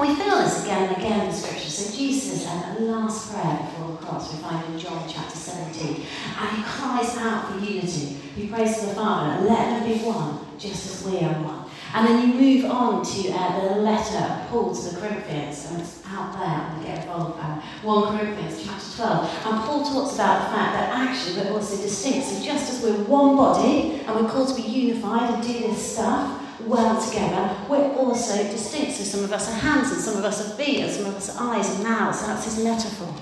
we 0.00 0.14
feel 0.14 0.38
this 0.38 0.64
again 0.64 0.88
and 0.88 0.96
again 0.96 1.20
in 1.20 1.26
the 1.26 1.32
scriptures. 1.32 1.74
So 1.74 1.96
Jesus, 1.96 2.46
at 2.46 2.78
the 2.78 2.84
last 2.84 3.32
prayer 3.32 3.58
before 3.58 3.92
the 3.92 4.06
cross, 4.06 4.32
we 4.32 4.38
find 4.40 4.64
in 4.72 4.78
John 4.78 5.08
chapter 5.08 5.36
17, 5.36 6.06
and 6.40 6.56
he 6.56 6.62
cries 6.62 7.16
out 7.18 7.52
for 7.52 7.58
unity. 7.58 8.16
He 8.36 8.46
prays 8.46 8.78
to 8.80 8.86
the 8.86 8.94
Father, 8.94 9.44
let 9.44 9.80
them 9.80 9.88
be 9.88 9.98
one, 10.04 10.46
just 10.58 10.86
as 10.86 11.10
we 11.10 11.18
are 11.18 11.42
one. 11.42 11.57
And 11.94 12.06
then 12.06 12.28
you 12.28 12.34
move 12.34 12.70
on 12.70 13.04
to 13.04 13.30
uh, 13.30 13.74
the 13.74 13.80
letter 13.80 14.18
of 14.18 14.48
Paul 14.48 14.74
to 14.74 14.90
the 14.90 15.00
Corinthians, 15.00 15.70
and 15.70 15.80
it's 15.80 16.02
out 16.06 16.32
there, 16.34 16.44
and 16.44 16.84
get 16.84 17.04
involved, 17.04 17.40
um, 17.40 17.62
1 17.82 18.18
Corinthians 18.18 18.62
chapter 18.62 18.96
12. 18.96 19.46
And 19.46 19.60
Paul 19.64 19.84
talks 19.84 20.14
about 20.14 20.44
the 20.44 20.56
fact 20.56 20.72
that 20.74 20.90
actually 20.92 21.40
we're 21.40 21.52
also 21.52 21.80
distinct. 21.80 22.26
So 22.26 22.42
just 22.42 22.72
as 22.72 22.82
we're 22.82 23.04
one 23.04 23.36
body, 23.36 24.02
and 24.06 24.14
we're 24.14 24.28
called 24.28 24.48
to 24.48 24.62
be 24.62 24.68
unified 24.68 25.34
and 25.34 25.42
do 25.42 25.52
this 25.52 25.94
stuff, 25.94 26.44
well 26.66 27.00
together, 27.00 27.56
we're 27.70 27.92
also 27.94 28.36
distinct. 28.44 28.92
So 28.92 29.04
some 29.04 29.24
of 29.24 29.32
us 29.32 29.48
are 29.48 29.58
hands, 29.58 29.90
and 29.90 30.00
some 30.00 30.16
of 30.16 30.24
us 30.24 30.46
are 30.46 30.56
feet, 30.56 30.80
and 30.80 30.90
some 30.90 31.06
of 31.06 31.14
us 31.14 31.34
are 31.36 31.54
eyes 31.54 31.74
and 31.74 31.84
mouths. 31.84 32.20
So 32.20 32.26
that's 32.26 32.44
his 32.44 32.62
metaphor. 32.62 33.14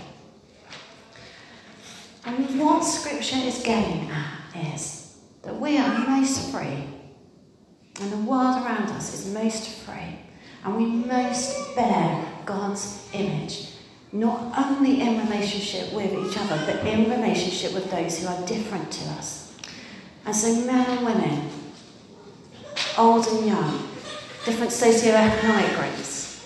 And 2.25 2.59
what 2.59 2.83
Scripture 2.83 3.37
is 3.37 3.63
getting 3.63 4.11
at 4.11 4.73
is 4.75 5.17
that 5.43 5.55
we 5.61 5.79
are 5.79 6.09
most 6.09 6.51
free, 6.51 6.96
and 8.01 8.13
the 8.13 8.17
world 8.19 8.63
around 8.63 8.89
us 8.91 9.15
is 9.15 9.33
most 9.33 9.69
free, 9.69 10.19
and 10.65 10.77
we 10.77 10.87
most 10.87 11.75
bear 11.75 12.25
God's 12.45 13.09
image, 13.13 13.71
not 14.13 14.53
only 14.59 15.01
in 15.01 15.21
relationship 15.21 15.93
with 15.93 16.13
each 16.13 16.39
other, 16.39 16.63
but 16.67 16.85
in 16.87 17.11
relationship 17.11 17.73
with 17.73 17.91
those 17.91 18.19
who 18.19 18.29
are 18.29 18.47
different 18.47 18.91
to 18.91 19.05
us. 19.11 19.57
And 20.25 20.35
so, 20.35 20.67
men 20.67 20.85
and 20.91 21.07
women, 21.07 21.49
old 22.99 23.27
and 23.29 23.47
young, 23.47 23.89
different 24.45 24.73
socioeconomic 24.73 25.75
groups, 25.79 26.45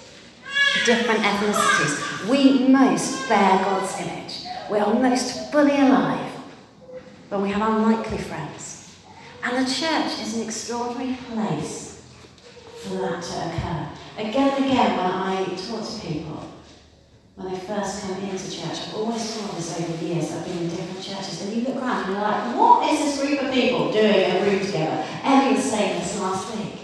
different 0.84 1.20
ethnicities. 1.20 2.28
We 2.28 2.68
most 2.68 3.28
bear 3.28 3.58
God's 3.64 3.98
image. 4.00 4.46
We 4.70 4.78
are 4.78 4.94
most 4.94 5.50
fully 5.50 5.76
alive, 5.80 6.30
when 7.28 7.42
we 7.42 7.50
have 7.50 7.62
unlikely 7.62 8.18
friends. 8.18 8.69
And 9.42 9.66
the 9.66 9.70
church 9.70 10.20
is 10.20 10.36
an 10.36 10.42
extraordinary 10.42 11.16
place 11.32 12.02
for 12.82 12.96
that 12.96 13.22
to 13.22 13.48
occur. 13.48 13.88
Again 14.18 14.50
and 14.56 14.64
again, 14.66 14.96
when 14.96 15.06
I 15.06 15.44
talk 15.56 15.88
to 15.88 16.06
people, 16.06 16.46
when 17.36 17.52
they 17.54 17.58
first 17.60 18.02
come 18.02 18.22
into 18.22 18.50
church, 18.50 18.78
I've 18.88 18.94
always 18.94 19.34
taught 19.34 19.56
this 19.56 19.80
over 19.80 19.96
the 19.96 20.04
years, 20.04 20.30
I've 20.30 20.44
been 20.44 20.58
in 20.58 20.68
different 20.68 21.02
churches, 21.02 21.40
and 21.40 21.56
you 21.56 21.62
look 21.62 21.82
around 21.82 22.04
and 22.04 22.12
you're 22.12 22.20
like, 22.20 22.56
what 22.56 22.92
is 22.92 22.98
this 23.00 23.26
group 23.26 23.42
of 23.42 23.52
people 23.52 23.90
doing 23.90 24.14
in 24.14 24.36
a 24.36 24.44
room 24.44 24.60
together? 24.60 25.04
Ellie 25.24 25.54
was 25.54 25.64
saying 25.64 26.00
this 26.00 26.20
last 26.20 26.54
week. 26.56 26.80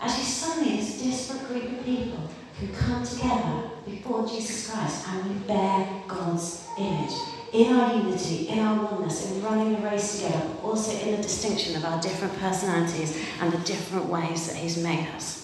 Actually, 0.00 0.24
suddenly 0.24 0.76
this 0.76 1.00
disparate 1.00 1.46
group 1.46 1.78
of 1.78 1.84
people 1.84 2.30
who 2.58 2.68
come 2.68 3.04
together 3.04 3.70
before 3.86 4.26
Jesus 4.26 4.70
Christ 4.70 5.06
and 5.08 5.28
we 5.28 5.46
bear 5.46 6.02
God's 6.08 6.66
image 6.78 7.12
in 7.52 7.74
our 7.74 7.94
unity, 7.94 8.48
in 8.48 8.58
our 8.60 8.84
oneness, 8.84 9.30
in 9.30 9.42
running 9.42 9.74
the 9.74 9.88
race 9.88 10.22
together, 10.22 10.48
but 10.54 10.64
also 10.68 10.96
in 11.06 11.16
the 11.16 11.22
distinction 11.22 11.76
of 11.76 11.84
our 11.84 12.00
different 12.00 12.38
personalities 12.38 13.18
and 13.40 13.52
the 13.52 13.58
different 13.58 14.06
ways 14.06 14.46
that 14.48 14.56
He's 14.56 14.82
made 14.82 15.06
us. 15.14 15.40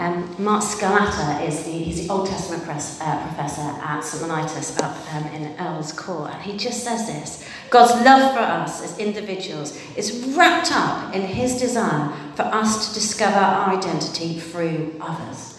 Um, 0.00 0.34
Mark 0.38 0.62
Scalata 0.64 1.46
is 1.46 1.64
the, 1.64 1.72
he's 1.72 2.06
the 2.06 2.10
Old 2.10 2.26
Testament 2.26 2.64
press, 2.64 2.98
uh, 3.02 3.22
professor 3.26 3.60
at 3.60 4.00
St. 4.00 4.30
Mellitus 4.30 4.80
up 4.82 4.96
um, 5.14 5.26
in 5.34 5.54
Earl's 5.60 5.92
Court, 5.92 6.32
and 6.32 6.42
he 6.42 6.56
just 6.56 6.82
says 6.82 7.06
this 7.06 7.46
God's 7.68 8.02
love 8.02 8.32
for 8.32 8.40
us 8.40 8.82
as 8.82 8.98
individuals 8.98 9.78
is 9.96 10.34
wrapped 10.34 10.72
up 10.72 11.14
in 11.14 11.20
his 11.20 11.60
desire 11.60 12.16
for 12.34 12.44
us 12.44 12.88
to 12.88 12.94
discover 12.94 13.36
our 13.36 13.76
identity 13.76 14.40
through 14.40 14.96
others. 15.02 15.49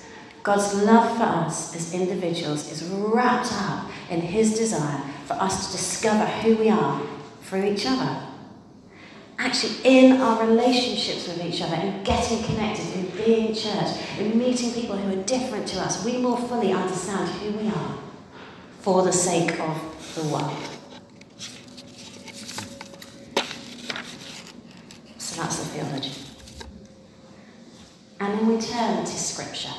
God's 0.44 0.74
love 0.84 1.18
for 1.18 1.24
us 1.24 1.76
as 1.76 1.94
individuals 1.94 2.72
is 2.72 2.84
wrapped 2.90 3.52
up 3.54 3.90
in 4.10 4.22
his 4.22 4.58
desire 4.58 5.02
for 5.26 5.34
us 5.34 5.68
to 5.68 5.72
discover 5.74 6.26
who 6.26 6.56
we 6.56 6.70
are 6.70 7.02
through 7.44 7.66
each 7.66 7.86
other 7.86 8.28
actually 9.42 9.74
in 9.84 10.22
our 10.22 10.46
relationships 10.46 11.28
with 11.28 11.44
each 11.44 11.62
other 11.62 11.76
and 11.76 12.06
getting 12.06 12.44
connected, 12.44 12.86
in 12.94 13.06
being 13.18 13.54
church, 13.54 13.98
in 14.20 14.38
meeting 14.38 14.72
people 14.72 14.96
who 14.96 15.20
are 15.20 15.24
different 15.24 15.68
to 15.68 15.80
us, 15.80 16.06
we 16.06 16.18
more 16.18 16.38
fully 16.38 16.72
understand 16.72 17.28
who 17.30 17.52
we 17.58 17.68
are 17.68 17.98
for 18.80 19.04
the 19.04 19.12
sake 19.12 19.60
of 19.60 20.16
the 20.16 20.24
world. 20.32 20.58
So 25.18 25.42
that's 25.42 25.58
the 25.58 25.66
theology. 25.66 26.12
And 28.20 28.38
then 28.38 28.48
we 28.48 28.62
turn 28.62 29.04
to 29.04 29.12
Scripture. 29.12 29.74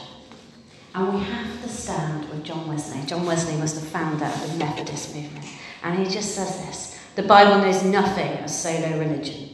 And 0.94 1.14
we 1.14 1.20
have 1.20 1.62
to 1.62 1.68
stand 1.68 2.28
with 2.28 2.44
John 2.44 2.68
Wesley. 2.68 3.00
John 3.06 3.24
Wesley 3.24 3.56
was 3.56 3.80
the 3.80 3.86
founder 3.86 4.26
of 4.26 4.52
the 4.52 4.58
Methodist 4.58 5.14
movement. 5.14 5.46
And 5.82 5.98
he 5.98 6.12
just 6.12 6.34
says 6.34 6.58
this 6.58 6.98
The 7.16 7.22
Bible 7.22 7.58
knows 7.58 7.82
nothing 7.82 8.44
of 8.44 8.50
solo 8.50 8.98
religion. 8.98 9.50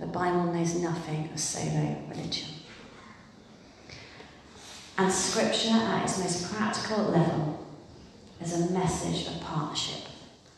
The 0.00 0.06
Bible 0.06 0.52
knows 0.52 0.74
nothing 0.74 1.30
of 1.32 1.38
solo 1.38 1.96
religion. 2.08 2.48
And 4.98 5.12
Scripture, 5.12 5.70
at 5.70 6.04
its 6.04 6.18
most 6.18 6.52
practical 6.54 7.04
level, 7.04 7.66
is 8.40 8.52
a 8.52 8.72
message 8.72 9.26
of 9.28 9.40
partnership, 9.42 10.08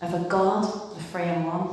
of 0.00 0.14
a 0.14 0.28
God, 0.28 0.96
the 0.96 1.02
three 1.02 1.22
and 1.22 1.46
one, 1.46 1.68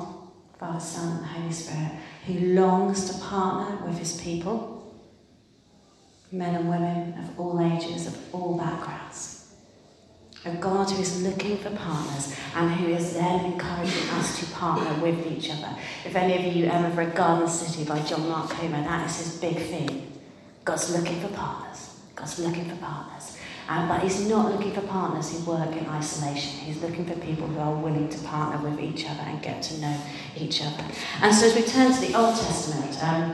Father, 0.59 0.79
Son, 0.79 1.17
and 1.17 1.25
Holy 1.25 1.51
Spirit, 1.51 1.91
who 2.25 2.53
longs 2.53 3.09
to 3.09 3.23
partner 3.23 3.85
with 3.85 3.97
his 3.97 4.19
people, 4.19 4.74
men 6.37 6.55
and 6.55 6.69
women 6.69 7.13
of 7.19 7.39
all 7.39 7.61
ages, 7.61 8.07
of 8.07 8.35
all 8.35 8.57
backgrounds 8.57 9.35
a 10.45 10.51
God 10.57 10.89
who 10.91 11.01
is 11.01 11.23
looking 11.23 11.57
for 11.57 11.71
partners 11.71 12.35
and 12.55 12.71
who 12.71 12.93
is 12.93 13.15
then 13.15 13.45
encouraging 13.45 14.09
us 14.11 14.39
to 14.39 14.45
partner 14.53 14.93
with 15.01 15.25
each 15.25 15.49
other. 15.49 15.75
If 16.05 16.15
any 16.15 16.47
of 16.47 16.55
you 16.55 16.65
ever 16.67 16.89
read 16.89 17.15
Garden 17.15 17.47
City 17.47 17.83
by 17.83 17.99
John 18.01 18.29
Mark 18.29 18.51
Comer, 18.51 18.83
that 18.83 19.09
is 19.09 19.17
his 19.17 19.37
big 19.39 19.57
theme. 19.57 20.11
God's 20.63 20.95
looking 20.95 21.19
for 21.19 21.29
partners. 21.29 21.99
God's 22.15 22.37
looking 22.39 22.69
for 22.69 22.75
partners. 22.75 23.37
Um, 23.67 23.87
but 23.87 24.03
he's 24.03 24.29
not 24.29 24.51
looking 24.51 24.71
for 24.71 24.81
partners 24.81 25.31
who 25.31 25.51
work 25.51 25.75
in 25.75 25.87
isolation. 25.87 26.59
He's 26.59 26.79
looking 26.79 27.05
for 27.05 27.15
people 27.19 27.47
who 27.47 27.59
are 27.59 27.75
willing 27.75 28.09
to 28.09 28.19
partner 28.19 28.69
with 28.69 28.79
each 28.79 29.09
other 29.09 29.21
and 29.21 29.41
get 29.41 29.63
to 29.63 29.81
know 29.81 29.97
each 30.37 30.61
other. 30.61 30.83
And 31.23 31.33
so 31.33 31.47
as 31.47 31.55
we 31.55 31.63
turn 31.63 31.91
to 31.91 31.99
the 31.99 32.13
Old 32.15 32.35
Testament, 32.35 33.03
um, 33.03 33.33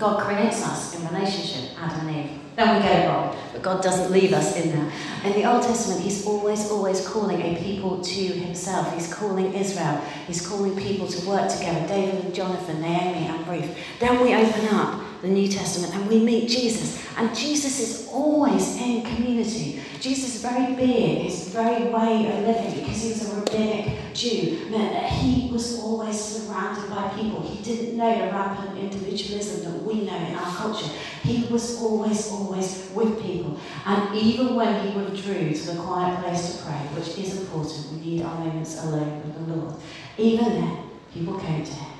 God 0.00 0.18
creates 0.18 0.66
us 0.66 0.96
in 0.96 1.06
relationship, 1.06 1.78
Adam 1.78 2.08
and 2.08 2.16
Eve. 2.16 2.38
Then 2.56 2.82
we 2.82 2.88
it 2.88 3.06
wrong, 3.06 3.36
but 3.52 3.62
God 3.62 3.82
doesn't 3.82 4.10
leave 4.10 4.32
us 4.32 4.56
in 4.56 4.70
that. 4.70 4.92
In 5.26 5.32
the 5.34 5.44
Old 5.50 5.62
Testament, 5.62 6.00
He's 6.00 6.26
always, 6.26 6.70
always 6.70 7.06
calling 7.06 7.40
a 7.42 7.62
people 7.62 8.00
to 8.00 8.20
Himself. 8.20 8.94
He's 8.94 9.12
calling 9.12 9.52
Israel. 9.52 10.00
He's 10.26 10.46
calling 10.46 10.74
people 10.74 11.06
to 11.06 11.28
work 11.28 11.50
together 11.50 11.86
David 11.86 12.24
and 12.24 12.34
Jonathan, 12.34 12.80
Naomi 12.80 13.26
and 13.26 13.46
Ruth. 13.46 13.76
Then 13.98 14.22
we 14.22 14.34
open 14.34 14.68
up 14.74 15.02
the 15.22 15.28
New 15.28 15.48
Testament 15.48 15.94
and 15.94 16.08
we 16.08 16.20
meet 16.20 16.48
Jesus. 16.48 17.04
And 17.16 17.34
Jesus 17.36 17.78
is 17.78 18.08
always 18.08 18.76
in 18.76 19.02
community. 19.02 19.82
Jesus' 20.00 20.40
very 20.40 20.74
being, 20.74 21.24
his 21.24 21.48
very 21.48 21.84
way 21.90 22.26
of 22.26 22.46
living, 22.46 22.80
because 22.80 23.02
he 23.02 23.08
was 23.10 23.30
a 23.30 23.40
rabbinic 23.40 24.14
Jew, 24.14 24.70
meant 24.70 24.92
that 24.94 25.10
he 25.10 25.50
was 25.52 25.78
always 25.78 26.18
surrounded 26.18 26.88
by 26.88 27.08
people. 27.10 27.42
He 27.42 27.62
didn't 27.62 27.98
know 27.98 28.14
the 28.14 28.32
rampant 28.32 28.78
individualism 28.78 29.64
that 29.64 29.82
we 29.82 30.06
know 30.06 30.16
in 30.16 30.34
our 30.34 30.56
culture. 30.56 30.90
He 31.22 31.44
was 31.52 31.78
always, 31.82 32.28
always 32.32 32.90
with 32.94 33.20
people. 33.22 33.60
And 33.84 34.16
even 34.16 34.54
when 34.54 34.86
he 34.86 34.96
withdrew 34.96 35.52
to 35.52 35.66
the 35.72 35.82
quiet 35.82 36.22
place 36.22 36.56
to 36.56 36.64
pray, 36.64 36.78
which 36.94 37.18
is 37.18 37.40
important, 37.40 37.92
we 37.92 38.00
need 38.00 38.22
our 38.22 38.38
moments 38.38 38.82
alone 38.82 39.22
with 39.22 39.34
the 39.34 39.54
Lord, 39.54 39.74
even 40.16 40.44
then, 40.46 40.78
people 41.12 41.38
came 41.38 41.62
to 41.62 41.72
him. 41.72 41.92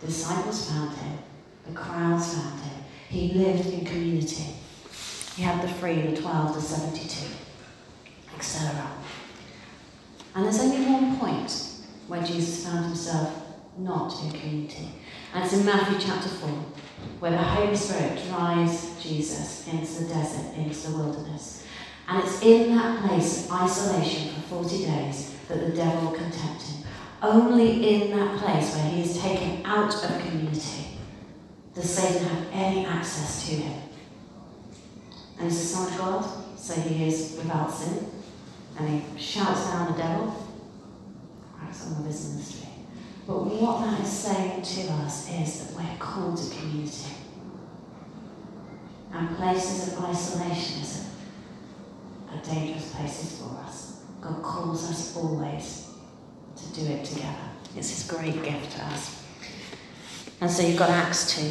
Disciples 0.00 0.70
found 0.70 0.96
him. 0.96 1.18
The 1.66 1.72
crowds 1.72 2.34
found 2.34 2.60
him. 2.60 2.84
He 3.08 3.32
lived 3.34 3.66
in 3.66 3.84
community. 3.84 4.54
He 5.36 5.42
had 5.42 5.62
the 5.62 5.72
three, 5.74 6.00
the 6.02 6.20
12, 6.20 6.54
the 6.54 6.60
72, 6.60 7.34
etc. 8.36 8.86
And 10.34 10.44
there's 10.44 10.60
only 10.60 10.84
one 10.86 11.16
point 11.18 11.50
where 12.08 12.22
Jesus 12.22 12.66
found 12.66 12.86
himself 12.86 13.42
not 13.78 14.12
in 14.22 14.30
community. 14.32 14.88
And 15.34 15.44
it's 15.44 15.54
in 15.54 15.64
Matthew 15.64 15.98
chapter 15.98 16.28
4, 16.28 16.48
where 17.20 17.30
the 17.30 17.38
Holy 17.38 17.76
Spirit 17.76 18.20
drives 18.28 19.02
Jesus 19.02 19.66
into 19.68 20.04
the 20.04 20.14
desert, 20.14 20.54
into 20.56 20.90
the 20.90 20.96
wilderness. 20.96 21.66
And 22.08 22.22
it's 22.22 22.42
in 22.42 22.74
that 22.76 23.06
place 23.06 23.46
of 23.46 23.52
isolation 23.52 24.34
for 24.34 24.64
40 24.64 24.84
days 24.84 25.34
that 25.48 25.60
the 25.60 25.74
devil 25.74 26.12
can 26.12 26.30
tempt 26.30 26.62
him. 26.62 26.84
Only 27.22 27.94
in 27.94 28.16
that 28.16 28.38
place 28.38 28.74
where 28.74 28.90
he 28.90 29.02
is 29.02 29.20
taken 29.20 29.64
out 29.64 29.94
of 29.94 30.20
community 30.20 30.91
does 31.74 31.94
Satan 31.94 32.28
have 32.28 32.46
any 32.52 32.84
access 32.84 33.48
to 33.48 33.54
him. 33.56 33.82
And 35.38 35.50
he's 35.50 35.60
the 35.60 35.66
Son 35.66 35.92
of 35.92 35.98
God, 35.98 36.58
so 36.58 36.74
he 36.80 37.08
is 37.08 37.36
without 37.36 37.70
sin. 37.70 38.06
And 38.78 38.88
he 38.88 39.18
shouts 39.18 39.70
down 39.70 39.92
the 39.92 39.98
devil, 39.98 40.48
cracks 41.56 41.86
on 41.86 41.98
with 41.98 42.06
his 42.06 42.30
ministry. 42.30 42.68
But 43.26 43.34
what 43.34 43.84
that 43.84 44.00
is 44.00 44.10
saying 44.10 44.62
to 44.62 44.92
us 44.94 45.30
is 45.30 45.66
that 45.66 45.76
we're 45.76 45.98
called 45.98 46.36
to 46.36 46.56
community. 46.56 47.14
And 49.12 49.36
places 49.36 49.92
of 49.92 49.98
isolationism 50.00 51.12
but 52.32 52.44
dangerous 52.44 52.94
places 52.94 53.38
for 53.38 53.56
us. 53.58 54.00
God 54.20 54.42
calls 54.42 54.88
us 54.90 55.16
always 55.16 55.90
to 56.56 56.80
do 56.80 56.86
it 56.90 57.04
together. 57.04 57.36
It's 57.76 57.90
His 57.90 58.10
great 58.10 58.42
gift 58.42 58.72
to 58.76 58.84
us. 58.86 59.21
And 60.42 60.50
so 60.50 60.66
you've 60.66 60.76
got 60.76 60.90
Acts 60.90 61.36
2, 61.36 61.50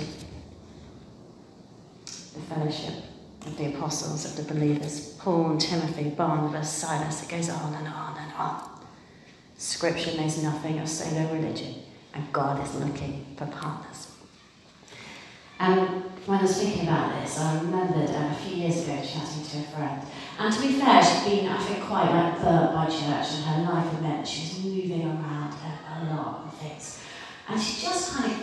the 2.03 2.41
fellowship 2.53 2.93
of 3.45 3.57
the 3.57 3.67
apostles, 3.67 4.25
of 4.25 4.35
the 4.35 4.53
believers, 4.53 5.15
Paul 5.17 5.51
and 5.51 5.61
Timothy, 5.61 6.09
Barnabas, 6.09 6.69
Silas. 6.69 7.23
It 7.23 7.29
goes 7.29 7.49
on 7.49 7.73
and 7.73 7.87
on 7.87 8.17
and 8.17 8.33
on. 8.33 8.69
Scripture 9.55 10.17
knows 10.17 10.43
nothing 10.43 10.77
of 10.79 10.89
solo 10.89 11.33
religion, 11.33 11.75
and 12.13 12.33
God 12.33 12.61
is 12.67 12.75
looking 12.75 13.25
for 13.37 13.45
partners. 13.45 14.11
And 15.57 16.03
when 16.25 16.39
I 16.39 16.41
was 16.41 16.61
thinking 16.61 16.89
about 16.89 17.21
this, 17.21 17.39
I 17.39 17.61
remembered 17.61 18.09
um, 18.09 18.31
a 18.33 18.35
few 18.43 18.57
years 18.57 18.83
ago 18.83 18.97
chatting 18.97 19.45
to 19.51 19.59
a 19.59 19.71
friend. 19.73 20.01
And 20.37 20.53
to 20.53 20.61
be 20.61 20.73
fair, 20.73 21.01
she'd 21.01 21.23
been, 21.31 21.47
I 21.47 21.63
think, 21.63 21.85
quite 21.85 22.11
like 22.11 22.41
burnt 22.41 22.73
by 22.73 22.87
church, 22.87 23.35
and 23.35 23.45
her 23.45 23.71
life 23.71 23.89
had 23.89 24.01
meant 24.01 24.27
she 24.27 24.41
was 24.41 24.65
moving 24.65 25.07
around 25.07 25.53
a, 25.53 25.69
a 25.95 26.13
lot 26.13 26.41
and 26.43 26.51
things. 26.55 26.99
And 27.47 27.61
she'd 27.61 27.81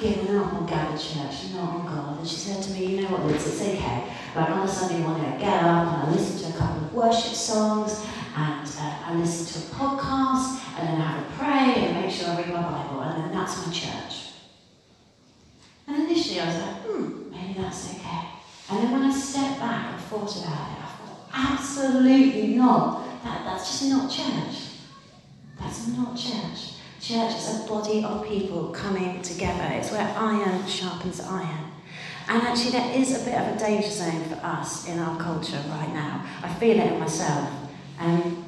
given 0.00 0.36
up 0.36 0.52
on 0.52 0.66
gathered 0.66 1.00
church, 1.00 1.52
not 1.54 1.68
on 1.68 1.86
God. 1.86 2.18
And 2.18 2.28
she 2.28 2.36
said 2.36 2.62
to 2.62 2.70
me, 2.72 2.86
You 2.86 3.02
know 3.02 3.08
what, 3.08 3.26
Liz, 3.26 3.46
it's 3.46 3.62
okay. 3.62 4.04
But 4.34 4.50
on 4.50 4.66
a 4.66 4.68
Sunday 4.68 4.98
morning, 5.00 5.24
I 5.24 5.38
get 5.38 5.62
up 5.62 5.92
and 5.92 6.08
I 6.08 6.10
listen 6.10 6.50
to 6.50 6.56
a 6.56 6.58
couple 6.58 6.84
of 6.84 6.92
worship 6.92 7.34
songs, 7.34 8.04
and 8.36 8.66
uh, 8.66 8.98
I 9.06 9.14
listen 9.14 9.62
to 9.62 9.68
a 9.68 9.70
podcast, 9.74 10.60
and 10.78 10.88
then 10.88 11.00
I 11.00 11.06
have 11.06 11.22
a 11.22 11.36
pray 11.36 11.84
and 11.84 12.00
make 12.00 12.10
sure 12.10 12.28
I 12.30 12.36
read 12.36 12.48
my 12.48 12.62
Bible, 12.62 13.00
and 13.00 13.24
then 13.24 13.32
that's 13.32 13.66
my 13.66 13.72
church. 13.72 14.28
And 15.86 16.04
initially 16.04 16.40
I 16.40 16.46
was 16.46 16.62
like, 16.62 16.76
hmm, 16.82 17.30
maybe 17.30 17.60
that's 17.60 17.94
okay. 17.94 18.28
And 18.70 18.78
then 18.78 18.92
when 18.92 19.02
I 19.02 19.10
stepped 19.12 19.58
back 19.58 19.94
and 19.94 20.02
thought 20.02 20.36
about 20.36 20.70
it, 20.70 20.78
I 20.78 20.96
thought, 20.98 21.30
absolutely 21.32 22.54
not. 22.54 23.04
That, 23.24 23.44
that's 23.44 23.66
just 23.80 23.90
not 23.90 24.10
church. 24.10 24.68
That's 25.58 25.88
not 25.88 26.16
church. 26.16 26.77
Church 27.00 27.36
is 27.36 27.60
a 27.60 27.68
body 27.68 28.04
of 28.04 28.26
people 28.26 28.70
coming 28.70 29.22
together. 29.22 29.68
It's 29.72 29.92
where 29.92 30.12
iron 30.18 30.66
sharpens 30.66 31.20
iron. 31.20 31.70
And 32.28 32.42
actually, 32.42 32.72
there 32.72 32.92
is 32.92 33.22
a 33.22 33.24
bit 33.24 33.34
of 33.38 33.56
a 33.56 33.58
danger 33.58 33.88
zone 33.88 34.24
for 34.24 34.34
us 34.44 34.88
in 34.88 34.98
our 34.98 35.18
culture 35.18 35.62
right 35.70 35.94
now. 35.94 36.26
I 36.42 36.52
feel 36.54 36.78
it 36.78 36.92
in 36.92 36.98
myself. 36.98 37.48
Um, 38.00 38.44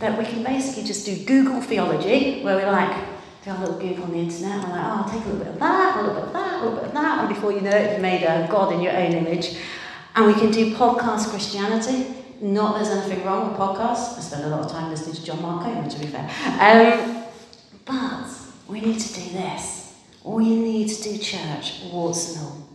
that 0.00 0.18
we 0.18 0.24
can 0.24 0.42
basically 0.42 0.82
just 0.82 1.06
do 1.06 1.24
Google 1.24 1.62
theology, 1.62 2.42
where 2.42 2.56
we 2.56 2.64
like 2.64 3.06
do 3.44 3.52
a 3.52 3.58
little 3.58 3.78
Google 3.78 4.04
on 4.04 4.10
the 4.10 4.18
internet, 4.18 4.64
and 4.64 4.72
like, 4.72 4.84
oh, 4.84 5.04
I'll 5.04 5.08
take 5.08 5.24
a 5.24 5.28
little 5.28 5.38
bit 5.38 5.54
of 5.54 5.60
that, 5.60 5.96
a 5.96 6.00
little 6.00 6.14
bit 6.16 6.24
of 6.24 6.32
that, 6.32 6.54
a 6.54 6.58
little 6.64 6.76
bit 6.76 6.84
of 6.86 6.94
that, 6.94 7.18
and 7.20 7.28
before 7.28 7.52
you 7.52 7.60
know 7.60 7.70
it, 7.70 7.92
you've 7.92 8.02
made 8.02 8.24
a 8.24 8.48
God 8.50 8.74
in 8.74 8.80
your 8.80 8.96
own 8.96 9.12
image. 9.12 9.56
And 10.14 10.26
we 10.26 10.34
can 10.34 10.50
do 10.50 10.74
podcast 10.74 11.30
Christianity. 11.30 12.14
Not 12.40 12.74
there's 12.74 12.88
anything 12.88 13.24
wrong 13.24 13.48
with 13.48 13.58
podcasts. 13.58 14.18
I 14.18 14.20
spend 14.20 14.44
a 14.44 14.48
lot 14.48 14.60
of 14.60 14.70
time 14.70 14.90
listening 14.90 15.14
to 15.14 15.24
John 15.24 15.40
Mark 15.40 15.88
to 15.88 15.98
be 15.98 16.06
fair. 16.06 16.28
Um, 16.60 17.21
but 17.92 18.26
we 18.68 18.80
need 18.80 18.98
to 18.98 19.14
do 19.14 19.30
this. 19.32 19.94
We 20.24 20.48
need 20.48 20.88
to 20.88 21.02
do 21.02 21.18
church, 21.18 21.82
warts 21.92 22.34
and 22.36 22.46
all. 22.46 22.68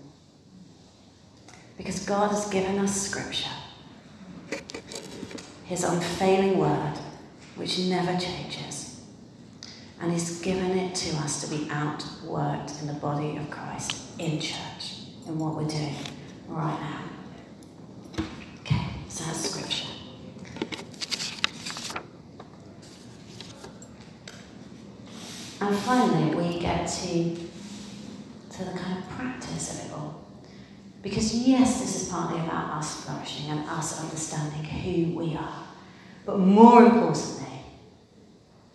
Because 1.78 2.06
God 2.06 2.30
has 2.30 2.48
given 2.50 2.78
us 2.80 3.10
scripture, 3.10 3.50
His 5.66 5.84
unfailing 5.84 6.58
word, 6.58 6.94
which 7.56 7.80
never 7.80 8.20
changes. 8.20 9.02
And 10.00 10.12
He's 10.12 10.42
given 10.42 10.72
it 10.78 10.94
to 10.96 11.16
us 11.18 11.42
to 11.42 11.50
be 11.56 11.66
outworked 11.66 12.82
in 12.82 12.88
the 12.88 12.94
body 12.94 13.38
of 13.38 13.50
Christ, 13.50 14.20
in 14.20 14.40
church, 14.40 15.06
in 15.26 15.40
what 15.40 15.56
we're 15.56 15.68
doing 15.68 15.96
right 16.48 16.80
now. 16.80 18.24
Okay, 18.62 18.86
so 19.10 19.24
that's 19.24 19.50
scripture. 19.50 19.88
And 25.60 25.76
finally, 25.88 26.36
we 26.36 26.60
get 26.60 26.86
to, 26.86 27.34
to 28.52 28.66
the 28.66 28.78
kind 28.78 28.98
of 28.98 29.10
practice 29.12 29.80
of 29.80 29.86
it 29.86 29.94
all. 29.94 30.22
Because, 31.02 31.34
yes, 31.34 31.80
this 31.80 32.04
is 32.04 32.10
partly 32.10 32.42
about 32.42 32.72
us 32.72 33.06
flourishing 33.06 33.50
and 33.52 33.62
us 33.70 34.04
understanding 34.04 34.66
who 34.66 35.18
we 35.18 35.36
are. 35.36 35.64
But 36.26 36.40
more 36.40 36.84
importantly, 36.84 37.62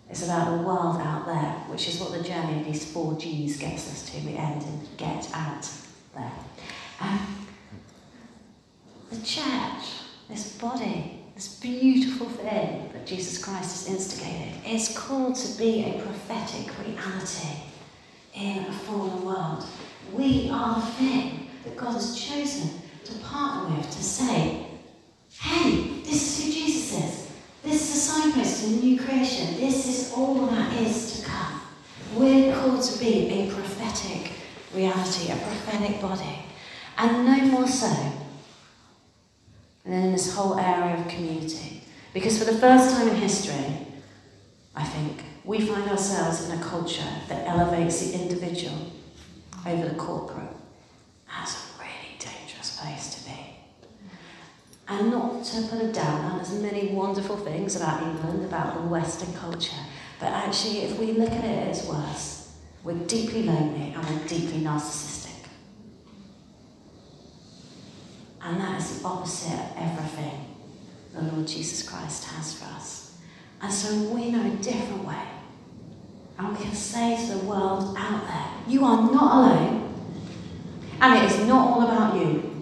it's 0.09 0.23
about 0.23 0.57
the 0.57 0.63
world 0.63 0.99
out 1.01 1.27
there, 1.27 1.51
which 1.71 1.87
is 1.87 1.99
what 1.99 2.13
the 2.13 2.23
journey 2.23 2.61
of 2.61 2.65
these 2.65 2.91
four 2.91 3.15
G's 3.19 3.59
gets 3.59 3.91
us 3.91 4.09
to. 4.09 4.25
We 4.25 4.35
end 4.35 4.63
in 4.63 4.81
get 4.97 5.29
out 5.35 5.69
there. 6.15 6.31
Um, 6.99 7.47
the 9.11 9.23
church, 9.23 10.01
this 10.27 10.57
body, 10.57 11.22
this 11.35 11.59
beautiful 11.59 12.27
thing 12.27 12.89
that 12.93 13.05
Jesus 13.05 13.43
Christ 13.43 13.87
has 13.87 13.95
instigated, 13.95 14.53
is 14.67 14.95
called 14.97 15.35
to 15.35 15.57
be 15.57 15.83
a 15.83 16.01
prophetic 16.01 16.71
reality 16.85 17.59
in 18.35 18.65
a 18.65 18.71
fallen 18.71 19.25
world. 19.25 19.65
We 20.11 20.49
are 20.51 20.75
the 20.75 20.85
thing 20.85 21.49
that 21.63 21.75
God 21.75 21.93
has 21.93 22.19
chosen 22.19 22.69
to 23.05 23.13
partner 23.19 23.77
with 23.77 23.89
to 23.89 24.03
say, 24.03 24.67
hey, 25.39 26.01
this 26.03 26.39
is 26.39 26.45
who 26.45 26.51
Jesus 26.51 27.03
is. 27.03 27.31
This 27.63 27.81
is 27.81 27.95
a 27.95 28.11
signpost 28.11 28.63
to 28.63 28.67
a 28.67 28.75
new 28.75 28.99
creation. 28.99 29.55
This 29.57 29.87
is 29.87 30.13
all 30.13 30.45
that 30.47 30.73
is 30.81 31.19
to 31.19 31.25
come. 31.25 31.61
We're 32.15 32.53
called 32.55 32.83
to 32.83 32.99
be 32.99 33.29
a 33.29 33.51
prophetic 33.51 34.33
reality, 34.73 35.31
a 35.31 35.35
prophetic 35.35 35.99
body. 35.99 36.39
And 36.97 37.25
no 37.25 37.37
more 37.57 37.67
so 37.67 37.87
than 39.85 39.93
in 39.93 40.11
this 40.11 40.33
whole 40.33 40.57
area 40.57 40.97
of 40.97 41.07
community. 41.07 41.81
Because 42.13 42.37
for 42.37 42.45
the 42.45 42.57
first 42.57 42.95
time 42.95 43.07
in 43.09 43.15
history, 43.15 43.87
I 44.75 44.83
think, 44.83 45.23
we 45.43 45.59
find 45.59 45.89
ourselves 45.89 46.47
in 46.47 46.57
a 46.57 46.63
culture 46.63 47.09
that 47.27 47.47
elevates 47.47 47.99
the 47.99 48.21
individual 48.21 48.91
over 49.65 49.87
the 49.87 49.95
corporate. 49.95 50.55
That's 51.27 51.55
a 51.55 51.79
really 51.79 52.17
dangerous 52.17 52.79
place 52.79 53.15
to 53.15 53.29
be. 53.29 53.37
And 54.87 55.11
not 55.11 55.43
to 55.45 55.61
put 55.63 55.81
it 55.81 55.93
down, 55.93 56.31
and 56.31 56.39
there's 56.39 56.53
many 56.61 56.93
wonderful 56.93 57.37
things 57.37 57.75
about 57.75 58.03
England, 58.03 58.45
about 58.45 58.75
the 58.75 58.87
Western 58.87 59.33
culture, 59.33 59.75
but 60.19 60.27
actually, 60.27 60.83
if 60.83 60.97
we 60.97 61.11
look 61.13 61.31
at 61.31 61.43
it 61.43 61.67
as 61.69 61.85
worse, 61.85 62.55
we're 62.83 62.93
deeply 63.05 63.43
lonely 63.43 63.93
and 63.93 64.05
we're 64.05 64.27
deeply 64.27 64.61
narcissistic. 64.61 65.12
And 68.43 68.59
that 68.59 68.81
is 68.81 68.99
the 68.99 69.07
opposite 69.07 69.53
of 69.53 69.71
everything 69.77 70.55
the 71.13 71.21
Lord 71.21 71.47
Jesus 71.47 71.87
Christ 71.87 72.25
has 72.25 72.55
for 72.55 72.65
us. 72.65 73.17
And 73.61 73.71
so 73.71 74.09
we 74.09 74.31
know 74.31 74.45
a 74.45 74.55
different 74.57 75.05
way. 75.05 75.23
And 76.37 76.49
we 76.49 76.63
can 76.63 76.73
say 76.73 77.15
to 77.15 77.37
the 77.37 77.45
world 77.45 77.95
out 77.97 78.27
there, 78.27 78.47
you 78.67 78.83
are 78.83 79.01
not 79.11 79.33
alone. 79.33 79.93
And 80.99 81.23
it 81.23 81.31
is 81.31 81.47
not 81.47 81.67
all 81.67 81.81
about 81.83 82.15
you. 82.15 82.53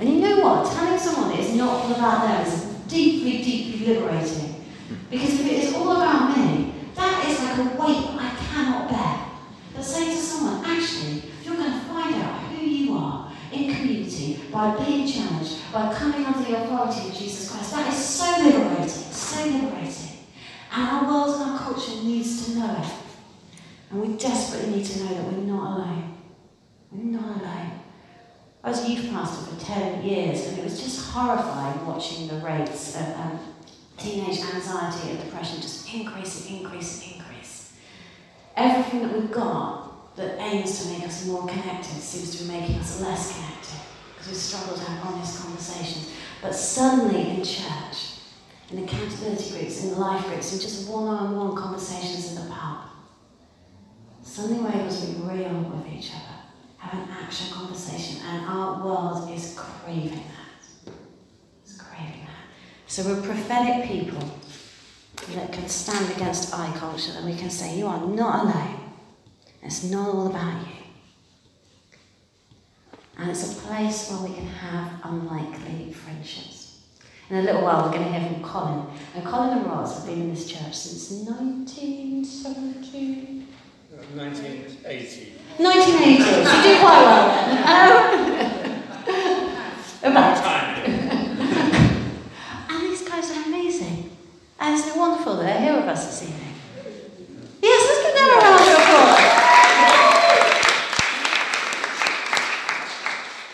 And 0.00 0.08
you 0.08 0.20
know 0.20 0.40
what? 0.40 0.72
Telling 0.72 0.98
someone 0.98 1.32
it 1.32 1.40
is 1.40 1.54
not 1.54 1.68
all 1.68 1.92
about 1.92 2.22
them 2.22 2.46
is 2.46 2.64
deeply, 2.88 3.42
deeply 3.42 3.86
liberating. 3.86 4.64
Because 5.10 5.40
if 5.40 5.46
it 5.46 5.64
is 5.64 5.74
all 5.74 5.92
about 5.92 6.36
me, 6.36 6.74
that 6.94 7.26
is 7.28 7.40
like 7.40 7.58
a 7.58 7.80
weight 7.80 8.06
I 8.18 8.36
cannot 8.50 8.88
bear. 8.88 9.26
But 9.74 9.84
saying 9.84 10.10
to 10.10 10.16
someone, 10.16 10.64
actually, 10.64 11.22
you're 11.42 11.56
going 11.56 11.72
to 11.72 11.80
find 11.86 12.14
out 12.14 12.40
who 12.42 12.64
you 12.64 12.94
are 12.96 13.32
in 13.52 13.74
community 13.74 14.40
by 14.52 14.76
being 14.84 14.93
by 15.74 15.92
coming 15.92 16.24
under 16.24 16.48
the 16.48 16.56
authority 16.56 17.08
of 17.08 17.14
Jesus 17.16 17.50
Christ, 17.50 17.72
that 17.72 17.92
is 17.92 17.98
so 17.98 18.44
liberating, 18.44 18.88
so 18.88 19.44
liberating. 19.44 20.18
And 20.72 20.88
our 20.88 21.04
world 21.04 21.40
and 21.40 21.50
our 21.50 21.58
culture 21.58 22.00
needs 22.04 22.46
to 22.46 22.58
know 22.60 22.76
it. 22.80 22.92
And 23.90 24.00
we 24.00 24.16
desperately 24.16 24.76
need 24.76 24.84
to 24.86 25.00
know 25.00 25.08
that 25.08 25.24
we're 25.24 25.42
not 25.42 25.76
alone. 25.76 26.14
We're 26.92 27.20
not 27.20 27.40
alone. 27.40 27.72
I 28.62 28.70
was 28.70 28.84
a 28.84 28.88
youth 28.88 29.10
pastor 29.10 29.50
for 29.50 29.64
10 29.64 30.04
years, 30.04 30.46
and 30.46 30.58
it 30.58 30.64
was 30.64 30.80
just 30.80 31.10
horrifying 31.10 31.84
watching 31.84 32.28
the 32.28 32.36
rates 32.36 32.94
of 32.94 33.08
um, 33.16 33.40
teenage 33.98 34.40
anxiety 34.42 35.10
and 35.10 35.24
depression 35.24 35.60
just 35.60 35.92
increase 35.92 36.48
and 36.48 36.60
increase 36.60 37.02
and 37.02 37.16
increase. 37.16 37.76
Everything 38.56 39.02
that 39.02 39.18
we've 39.18 39.32
got 39.32 40.14
that 40.14 40.38
aims 40.38 40.84
to 40.84 40.92
make 40.92 41.02
us 41.02 41.26
more 41.26 41.48
connected 41.48 42.00
seems 42.00 42.38
to 42.38 42.44
be 42.44 42.52
making 42.52 42.76
us 42.76 43.00
less 43.00 43.34
connected 43.34 43.83
because 44.24 44.38
we 44.38 44.58
struggle 44.58 44.76
to 44.76 44.90
have 44.90 45.06
honest 45.06 45.42
conversations. 45.42 46.10
But 46.40 46.54
suddenly 46.54 47.30
in 47.30 47.44
church, 47.44 48.20
in 48.70 48.82
accountability 48.84 49.50
groups, 49.50 49.84
in 49.84 49.98
life 49.98 50.24
groups, 50.26 50.54
in 50.54 50.60
just 50.60 50.88
one 50.88 51.06
on 51.08 51.36
one 51.36 51.56
conversations 51.56 52.30
in 52.30 52.44
the 52.44 52.50
pub, 52.50 52.78
suddenly 54.22 54.62
we're 54.62 54.80
able 54.80 54.94
to 54.94 55.06
be 55.06 55.20
real 55.20 55.60
with 55.60 55.86
each 55.92 56.10
other 56.10 56.34
have 56.84 57.08
an 57.08 57.14
action 57.22 57.50
conversation, 57.52 58.20
and 58.26 58.46
our 58.46 58.84
world 58.84 59.30
is 59.30 59.54
craving 59.56 60.10
that. 60.10 60.92
It's 61.62 61.76
craving 61.80 62.26
that. 62.26 62.46
So 62.86 63.04
we're 63.04 63.22
prophetic 63.22 63.88
people 63.88 64.22
that 65.34 65.52
can 65.52 65.68
stand 65.68 66.14
against 66.14 66.54
I 66.54 66.70
culture, 66.76 67.12
and 67.16 67.24
we 67.24 67.36
can 67.36 67.50
say, 67.50 67.78
You 67.78 67.86
are 67.86 68.06
not 68.06 68.44
alone. 68.44 68.80
It's 69.62 69.84
not 69.84 70.14
all 70.14 70.26
about 70.26 70.66
you. 70.66 70.83
And 73.18 73.30
it's 73.30 73.52
a 73.52 73.54
place 73.62 74.10
where 74.10 74.22
we 74.28 74.34
can 74.34 74.46
have 74.46 74.90
unlikely 75.04 75.92
friendships. 75.92 76.80
In 77.30 77.36
a 77.36 77.42
little 77.42 77.62
while, 77.62 77.84
we're 77.84 77.92
going 77.92 78.04
to 78.04 78.10
hear 78.18 78.28
from 78.28 78.42
Colin. 78.42 78.86
And 79.14 79.24
Colin 79.24 79.58
and 79.58 79.66
Roz 79.66 79.94
have 79.96 80.06
been 80.06 80.20
in 80.22 80.30
this 80.30 80.46
church 80.46 80.74
since 80.74 81.10
1970. 81.10 83.46
1980. 84.14 85.32
1980. 85.56 86.10
You 86.10 86.16
do 86.62 86.78
quite 86.80 87.02
well. 87.04 88.20
Um, 89.04 90.10
about. 90.10 90.36
Time. 90.36 90.76
And 92.68 92.80
these 92.82 93.02
guys 93.08 93.30
are 93.30 93.42
amazing. 93.46 94.10
And 94.60 94.74
isn't 94.74 94.90
it 94.90 94.96
wonderful 94.98 95.36
that 95.36 95.44
they're 95.44 95.60
here 95.60 95.76
with 95.76 95.88
us 95.88 96.04
this 96.06 96.22
evening? 96.28 96.54
Yes, 97.62 97.80
let's 97.88 98.02
give 98.04 98.14
them 98.14 98.28
a 98.28 98.30
round 98.42 98.60
of 98.60 98.66
applause. 98.78 99.20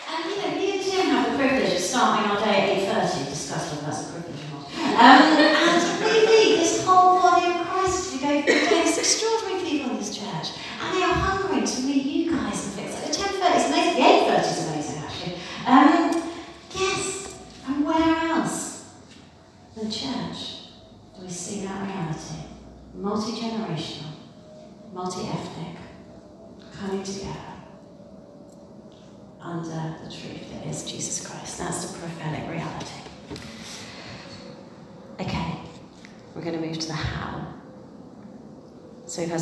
And 0.09 0.19
you 0.29 0.35
know, 0.41 0.51
me 0.57 0.65
and 0.73 0.81
Tim 0.83 1.05
have 1.07 1.31
the 1.31 1.37
privilege 1.37 1.73
of 1.73 1.79
starting 1.79 2.25
our 2.31 2.39
day 2.39 2.85
at 2.85 3.09
8.30, 3.11 3.29
discuss 3.29 3.63
whether 3.71 3.85
that's 3.85 4.01
a 4.09 4.11
privilege 4.11 4.41
or 4.43 4.49
not. 4.51 4.65
Um, 4.99 5.21
and 5.39 5.81
really, 6.01 6.43
this 6.57 6.83
whole 6.85 7.21
body 7.21 7.45
of 7.47 7.55
Christ, 7.67 8.11
we 8.13 8.17
go 8.19 8.41
through 8.41 8.67
days, 8.69 8.97
extraordinary 8.97 9.61
people 9.63 9.89
in 9.91 9.97
this 9.97 10.11
church. 10.17 10.47
And 10.81 10.89
they 10.97 11.03
are 11.03 11.13
hungry 11.13 11.61
to 11.65 11.81
meet 11.83 12.05
you 12.05 12.31
guys 12.31 12.65
and 12.65 12.73
things 12.73 12.93
like 12.93 13.05
the 13.07 13.13
10.30 13.17 13.55
is 13.55 13.65
amazing, 13.71 13.95
the 13.95 14.01
8.30 14.01 14.51
is 14.51 14.59
amazing 14.67 14.97
actually. 15.03 15.35
Um, 15.65 16.11
yes, 16.75 17.35
and 17.67 17.75
where 17.85 18.15
else? 18.31 18.59
The 19.75 19.85
church, 19.89 20.39
do 21.15 21.21
we 21.23 21.29
see 21.29 21.61
that 21.65 21.79
reality? 21.87 22.39
Multi 22.93 23.31
generational, 23.39 24.11
multi 24.91 25.21
ethnic, 25.27 25.77
coming 26.73 27.03
together 27.03 27.37
under 29.39 29.95
the 30.03 30.09
truth 30.11 30.49
that 30.51 30.65
is 30.67 30.83
Jesus 30.83 31.25
Christ. 31.25 31.57
That's 31.59 31.85
the 31.91 31.99
prophetic 31.99 32.49
reality. 32.49 32.99
Okay, 35.19 35.53
we're 36.35 36.41
going 36.43 36.59
to 36.59 36.65
move 36.67 36.77
to 36.79 36.87
the 36.87 36.93
how. 36.93 37.47
So 39.05 39.21
we've 39.21 39.31
had 39.31 39.41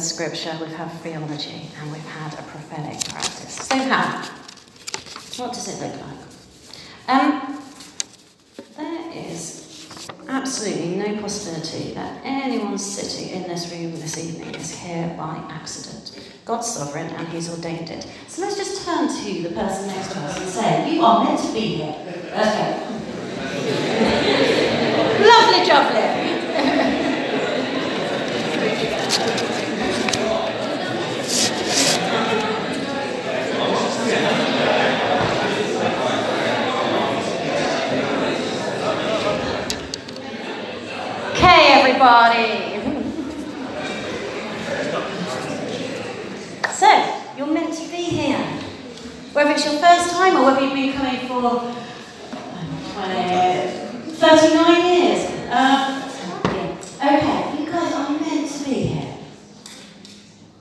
had 0.79 0.91
theology, 1.01 1.69
and 1.81 1.91
we've 1.91 2.05
had 2.05 2.33
a 2.35 2.43
prophetic 2.43 3.05
practice. 3.09 3.67
So 3.67 3.75
how? 3.75 4.23
What 5.35 5.53
does 5.53 5.67
it 5.67 5.81
look 5.85 5.93
like? 5.99 6.19
Um, 7.09 7.61
there 8.77 9.11
is 9.13 10.07
absolutely 10.29 10.95
no 10.95 11.21
possibility 11.21 11.93
that 11.95 12.21
anyone 12.23 12.77
sitting 12.77 13.27
in 13.27 13.43
this 13.43 13.69
room 13.73 13.91
this 13.91 14.17
evening 14.17 14.55
is 14.55 14.73
here 14.73 15.13
by 15.17 15.35
accident. 15.49 16.17
God's 16.45 16.67
sovereign 16.67 17.07
and 17.07 17.27
He's 17.27 17.49
ordained 17.49 17.89
it. 17.89 18.07
So 18.29 18.41
let's 18.41 18.55
just 18.55 18.85
turn 18.85 19.09
to 19.09 19.43
the 19.43 19.49
person 19.49 19.87
next 19.87 20.13
to 20.13 20.19
us 20.19 20.39
and 20.39 20.49
say, 20.49 20.95
You 20.95 21.03
are 21.03 21.25
meant 21.25 21.41
to 21.45 21.51
be 21.51 21.75
here. 21.75 21.95
Okay. 22.31 22.85
Lovely 25.27 25.65
jubbly. 25.67 26.19
Okay, 41.39 41.71
everybody. 41.71 42.79
So, 46.71 46.87
you're 47.37 47.47
meant 47.47 47.73
to 47.75 47.81
be 47.89 48.03
here. 48.03 48.37
Whether 49.33 49.51
it's 49.51 49.65
your 49.65 49.79
first 49.79 50.11
time 50.11 50.37
or 50.37 50.45
whether 50.45 50.61
you've 50.61 50.73
been 50.73 50.93
coming 50.93 51.27
for 51.27 51.43
um, 51.45 51.73
20, 52.93 54.11
39 54.15 54.85
years. 54.85 55.25
Um, 55.49 56.03
okay, 56.97 57.57
you 57.59 57.65
guys 57.71 57.93
are 57.93 58.09
meant 58.11 58.51
to 58.51 58.63
be 58.65 58.73
here. 58.73 59.15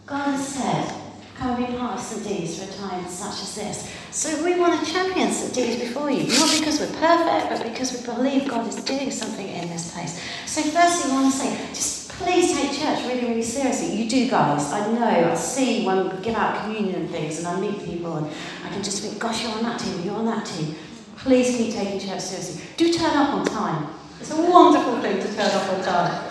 God 0.07 0.25
has 0.31 0.49
said, 0.49 0.95
come 1.37 1.63
and 1.63 1.67
be 1.67 1.79
part 1.79 1.99
of 1.99 2.01
St. 2.01 2.27
Dee's 2.27 2.63
for 2.63 2.71
a 2.71 2.75
time 2.77 3.07
such 3.09 3.43
as 3.43 3.55
this. 3.55 3.95
So 4.11 4.45
we 4.45 4.59
want 4.59 4.85
to 4.85 4.93
champion 4.93 5.31
St. 5.31 5.55
Dee's 5.55 5.81
before 5.81 6.11
you, 6.11 6.27
not 6.39 6.59
because 6.59 6.81
we're 6.81 6.88
perfect, 6.99 7.51
but 7.51 7.63
because 7.71 7.93
we 7.93 8.05
believe 8.05 8.49
God 8.49 8.67
is 8.69 8.77
doing 8.77 9.11
something 9.11 9.47
in 9.47 9.69
this 9.69 9.93
place. 9.93 10.21
So 10.47 10.63
firstly, 10.63 11.11
I 11.11 11.15
want 11.15 11.33
to 11.33 11.39
say, 11.39 11.57
just 11.69 12.09
please 12.11 12.57
take 12.57 12.73
church 12.73 13.05
really, 13.07 13.29
really 13.29 13.43
seriously. 13.43 13.95
You 13.95 14.09
do, 14.09 14.29
guys. 14.29 14.73
I 14.73 14.93
know. 14.93 15.31
I 15.31 15.35
see 15.35 15.87
when 15.87 16.09
we 16.09 16.23
give 16.23 16.35
out 16.35 16.63
communion 16.63 17.03
and 17.03 17.11
things, 17.11 17.39
and 17.39 17.47
I 17.47 17.59
meet 17.61 17.85
people, 17.85 18.17
and 18.17 18.27
I 18.65 18.69
can 18.71 18.83
just 18.83 19.03
think, 19.03 19.19
gosh, 19.19 19.43
you're 19.43 19.53
on 19.53 19.63
that 19.63 19.81
team, 19.81 20.03
you're 20.03 20.17
on 20.17 20.27
that 20.27 20.45
team. 20.47 20.75
Please 21.17 21.57
keep 21.57 21.75
taking 21.75 22.01
church 22.01 22.21
seriously. 22.21 22.65
Do 22.77 22.93
turn 22.93 23.17
up 23.17 23.35
on 23.35 23.45
time. 23.45 23.89
It's 24.21 24.31
a 24.33 24.37
wonderful 24.51 25.01
thing 25.01 25.19
to 25.19 25.35
turn 25.35 25.51
up 25.51 25.73
on 25.73 25.85
time. 25.85 26.25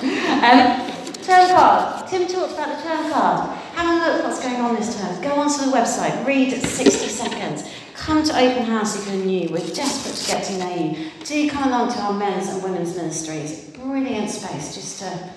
Um, 0.44 0.92
term 1.24 1.50
card. 1.50 2.08
Tim 2.08 2.28
talked 2.28 2.54
about 2.54 2.78
the 2.78 2.84
term 2.84 3.12
card. 3.12 3.58
Have 3.76 3.88
a 3.88 4.18
look 4.18 4.24
what's 4.24 4.42
going 4.42 4.56
on 4.56 4.76
this 4.76 5.00
term. 5.00 5.22
Go 5.22 5.36
onto 5.36 5.66
the 5.66 5.72
website, 5.72 6.26
read 6.26 6.52
60 6.52 7.08
seconds. 7.08 7.64
Come 8.08 8.24
to 8.24 8.40
open 8.40 8.64
house 8.64 8.96
if 8.96 9.14
you're 9.14 9.26
new. 9.26 9.50
We're 9.50 9.68
desperate 9.74 10.16
to 10.16 10.32
get 10.32 10.44
to 10.46 10.58
know 10.60 10.74
you. 10.74 11.12
Do 11.26 11.50
come 11.50 11.68
along 11.68 11.92
to 11.92 12.00
our 12.00 12.14
men's 12.14 12.48
and 12.48 12.64
women's 12.64 12.96
ministries. 12.96 13.70
Brilliant 13.72 14.30
space 14.30 14.74
just 14.76 15.02
to 15.02 15.30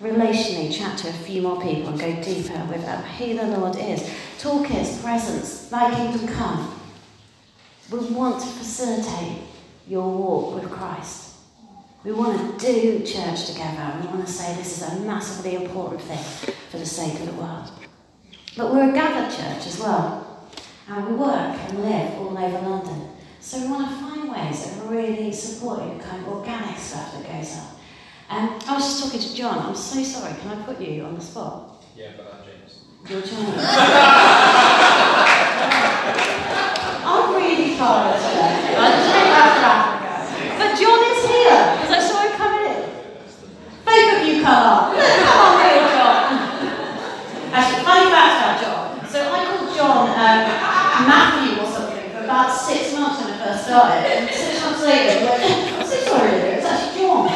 relationally 0.00 0.74
chat 0.74 0.96
to 1.00 1.10
a 1.10 1.12
few 1.12 1.42
more 1.42 1.60
people 1.60 1.90
and 1.90 2.00
go 2.00 2.22
deeper 2.22 2.64
with 2.70 2.82
um, 2.88 3.02
who 3.02 3.34
the 3.34 3.46
Lord 3.46 3.76
is. 3.76 4.10
Talk 4.38 4.68
His 4.68 5.02
presence, 5.02 5.68
thy 5.68 5.94
kingdom 5.94 6.26
come. 6.28 6.80
We 7.92 7.98
want 7.98 8.40
to 8.40 8.46
facilitate 8.46 9.42
your 9.86 10.10
walk 10.10 10.54
with 10.54 10.70
Christ. 10.70 11.34
We 12.04 12.12
want 12.12 12.58
to 12.58 12.66
do 12.66 13.04
church 13.04 13.48
together. 13.48 13.98
We 14.00 14.06
want 14.06 14.26
to 14.26 14.32
say 14.32 14.54
this 14.54 14.80
is 14.80 14.90
a 14.90 15.00
massively 15.00 15.56
important 15.56 16.00
thing 16.00 16.54
for 16.70 16.78
the 16.78 16.86
sake 16.86 17.20
of 17.20 17.26
the 17.26 17.34
world. 17.34 17.70
But 18.56 18.72
we're 18.72 18.88
a 18.88 18.94
gathered 18.94 19.30
church 19.30 19.66
as 19.66 19.78
well. 19.78 20.23
And 20.86 21.06
we 21.06 21.14
work 21.14 21.56
and 21.68 21.82
live 21.82 22.12
all 22.18 22.36
over 22.36 22.68
London. 22.68 23.08
So 23.40 23.58
we 23.60 23.68
want 23.68 23.88
to 23.88 23.94
find 23.96 24.30
ways 24.30 24.66
of 24.66 24.90
really 24.90 25.32
supporting 25.32 25.96
the 25.98 26.04
kind 26.04 26.26
of 26.26 26.32
organic 26.32 26.78
stuff 26.78 27.12
that 27.14 27.26
goes 27.26 27.56
on. 27.56 27.68
Um, 28.30 28.58
I 28.66 28.74
was 28.74 28.84
just 28.84 29.04
talking 29.04 29.20
to 29.20 29.34
John. 29.34 29.58
I'm 29.58 29.74
so 29.74 30.02
sorry. 30.02 30.34
Can 30.40 30.50
I 30.50 30.62
put 30.62 30.80
you 30.80 31.04
on 31.04 31.14
the 31.14 31.20
spot? 31.20 31.84
Yeah, 31.96 32.12
but 32.16 32.34
I'm 32.34 32.44
James. 32.44 32.80
You're 33.08 33.22
John. 33.22 33.54
I'm 37.04 37.34
really 37.36 37.76
tired 37.76 38.16
today. 38.20 38.76
I 38.76 38.88
just 38.92 39.08
came 39.12 39.28
back 39.28 39.48
from 39.56 39.64
Africa. 39.64 40.56
But 40.56 40.70
John 40.80 41.00
is 41.04 41.20
here 41.28 41.60
because 41.80 41.92
I 41.92 42.00
saw 42.00 42.16
him 42.24 42.32
coming 42.36 42.64
in. 42.72 42.80
Both 43.84 44.08
of 44.20 44.26
you 44.26 44.34
come 44.42 44.62
up. 44.64 44.92
Come 44.92 45.40
on, 45.44 45.52
little 45.60 45.88
John. 45.96 46.24
Actually, 47.52 47.84
funny 47.84 48.08
fact 48.08 48.32
about 48.40 48.56
John. 48.60 49.08
So 49.08 49.18
I 49.20 49.44
called 49.44 49.68
John 49.76 50.08
um, 50.08 50.64
Matthew 51.06 51.60
or 51.60 51.68
something 51.68 52.08
for 52.10 52.24
about 52.24 52.48
six 52.50 52.94
months 52.94 53.20
when 53.20 53.34
I 53.34 53.36
first 53.44 53.64
started. 53.68 54.00
And 54.00 54.30
six 54.32 54.64
months 54.64 54.80
later, 54.94 55.18
I'm 55.18 55.24
like, 55.26 55.42
I'm 55.74 55.86
so 55.86 55.96
sorry, 56.06 56.30
it's 56.30 56.66
actually 56.66 57.00
John. 57.00 57.26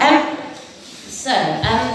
Um, 0.00 0.36
so, 1.08 1.32
um, 1.32 1.86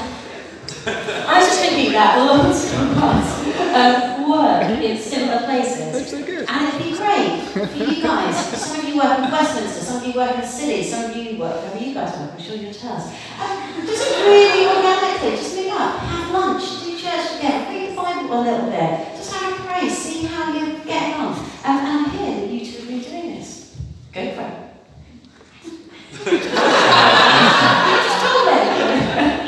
I 0.86 1.40
was 1.40 1.48
just 1.48 1.60
thinking 1.62 1.94
that 1.94 2.18
lots 2.18 2.74
of 2.74 2.98
us 2.98 3.28
um, 3.74 4.30
work 4.30 4.84
in 4.84 4.98
similar 4.98 5.40
places. 5.46 6.12
And 6.14 6.68
it'd 6.68 6.84
be 6.84 6.98
great 6.98 7.40
for 7.54 7.78
you 7.78 8.04
guys. 8.04 8.36
Some 8.62 8.80
of 8.80 8.86
you 8.90 8.96
work 8.98 9.20
in 9.20 9.32
Westminster, 9.32 9.82
some 9.82 9.98
of 9.98 10.08
you 10.08 10.14
work 10.14 10.32
in 10.36 10.42
the 10.42 10.48
city, 10.48 10.84
some 10.84 11.10
of 11.10 11.16
you 11.16 11.38
work 11.38 11.56
wherever 11.62 11.80
you 11.80 11.94
guys 11.94 12.18
work, 12.20 12.32
I'm 12.34 12.42
sure 12.42 12.56
you'll 12.56 12.74
tell 12.74 12.94
us. 12.94 13.08
Um, 13.40 13.86
just 13.86 14.10
really 14.20 14.68
organically, 14.68 15.38
just 15.38 15.56
meet 15.56 15.72
up, 15.72 16.00
have 16.00 16.32
lunch, 16.34 16.84
do 16.84 16.98
church 16.98 17.36
together, 17.36 17.70
read 17.70 17.92
the 17.92 17.96
Bible 17.96 18.34
a 18.34 18.42
little 18.42 18.70
bit, 18.70 19.13
see 19.90 20.26
how 20.26 20.54
you're 20.54 20.80
getting 20.84 21.14
on. 21.16 21.34
Um, 21.34 21.46
and 21.66 21.88
I'm 21.88 22.10
here 22.12 22.42
that 22.42 22.50
you 22.50 22.66
two 22.66 22.80
have 22.80 22.88
been 22.88 23.02
doing 23.02 23.36
this. 23.36 23.80
Go 24.12 24.32
for 24.36 24.42
it. 24.42 24.74
you 26.26 26.40
just 26.40 26.50
told 28.22 28.48
me. 28.48 28.54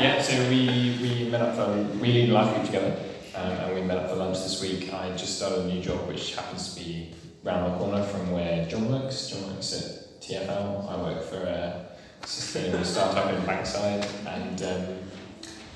Yeah, 0.02 0.22
so 0.22 0.48
we, 0.48 0.98
we 1.00 1.28
met 1.30 1.40
up 1.40 1.54
for, 1.56 1.98
we 1.98 2.12
lead 2.12 2.30
a 2.30 2.32
life 2.32 2.54
group 2.54 2.66
together, 2.66 2.96
um, 3.34 3.52
and 3.52 3.74
we 3.74 3.82
met 3.82 3.98
up 3.98 4.10
for 4.10 4.16
lunch 4.16 4.38
this 4.38 4.60
week. 4.60 4.92
I 4.92 5.10
just 5.16 5.36
started 5.36 5.60
a 5.60 5.64
new 5.66 5.80
job, 5.80 6.06
which 6.06 6.34
happens 6.34 6.74
to 6.74 6.80
be 6.84 7.14
round 7.42 7.72
the 7.72 7.78
corner 7.78 8.02
from 8.02 8.30
where 8.32 8.66
John 8.66 8.90
works. 8.90 9.28
John 9.28 9.50
works 9.50 9.72
at 9.72 10.20
TFL. 10.20 10.90
I 10.90 10.96
work 11.02 11.22
for 11.22 11.36
a 11.38 11.86
sustainable 12.24 12.84
startup 12.84 13.32
in 13.32 13.40
Bankside, 13.42 14.06
and 14.26 14.62
um, 14.62 14.98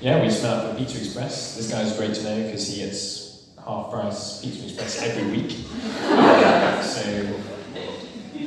yeah, 0.01 0.19
we 0.19 0.27
just 0.27 0.43
met 0.43 0.57
up 0.57 0.71
for 0.71 0.77
Pizza 0.77 0.97
Express. 0.97 1.55
This 1.55 1.71
guy's 1.71 1.95
great 1.95 2.13
to 2.15 2.23
know 2.23 2.43
because 2.43 2.67
he 2.67 2.83
gets 2.83 3.20
half 3.65 3.91
price 3.91 4.41
Pizza 4.41 4.63
Express 4.63 5.01
every 5.01 5.31
week. 5.31 5.57
Uh, 6.03 6.81
so 6.93 7.35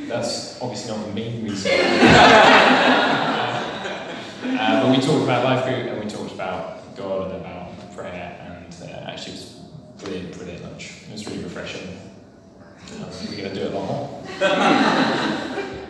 that's 0.08 0.60
obviously 0.60 0.96
not 0.96 1.06
the 1.06 1.12
main 1.12 1.44
reason. 1.44 1.72
Uh, 4.44 4.82
but 4.82 4.90
we 4.90 5.02
talked 5.04 5.24
about 5.24 5.42
life 5.42 5.64
group 5.64 5.90
and 5.90 6.04
we 6.04 6.08
talked 6.08 6.32
about 6.32 6.94
God 6.96 7.32
and 7.32 7.40
about 7.40 7.94
prayer, 7.96 8.38
and 8.40 8.74
uh, 8.82 9.10
actually 9.10 9.32
it 9.32 9.40
was 9.40 9.60
brilliant, 9.98 10.36
brilliant 10.36 10.62
lunch. 10.62 10.92
It 11.08 11.12
was 11.12 11.26
really 11.26 11.42
refreshing. 11.42 11.98
Um, 12.92 13.08
we're 13.28 13.36
going 13.36 13.48
to 13.48 13.54
do 13.54 13.60
it 13.62 13.72
a 13.72 13.78
lot 13.78 13.86
more. 13.88 14.22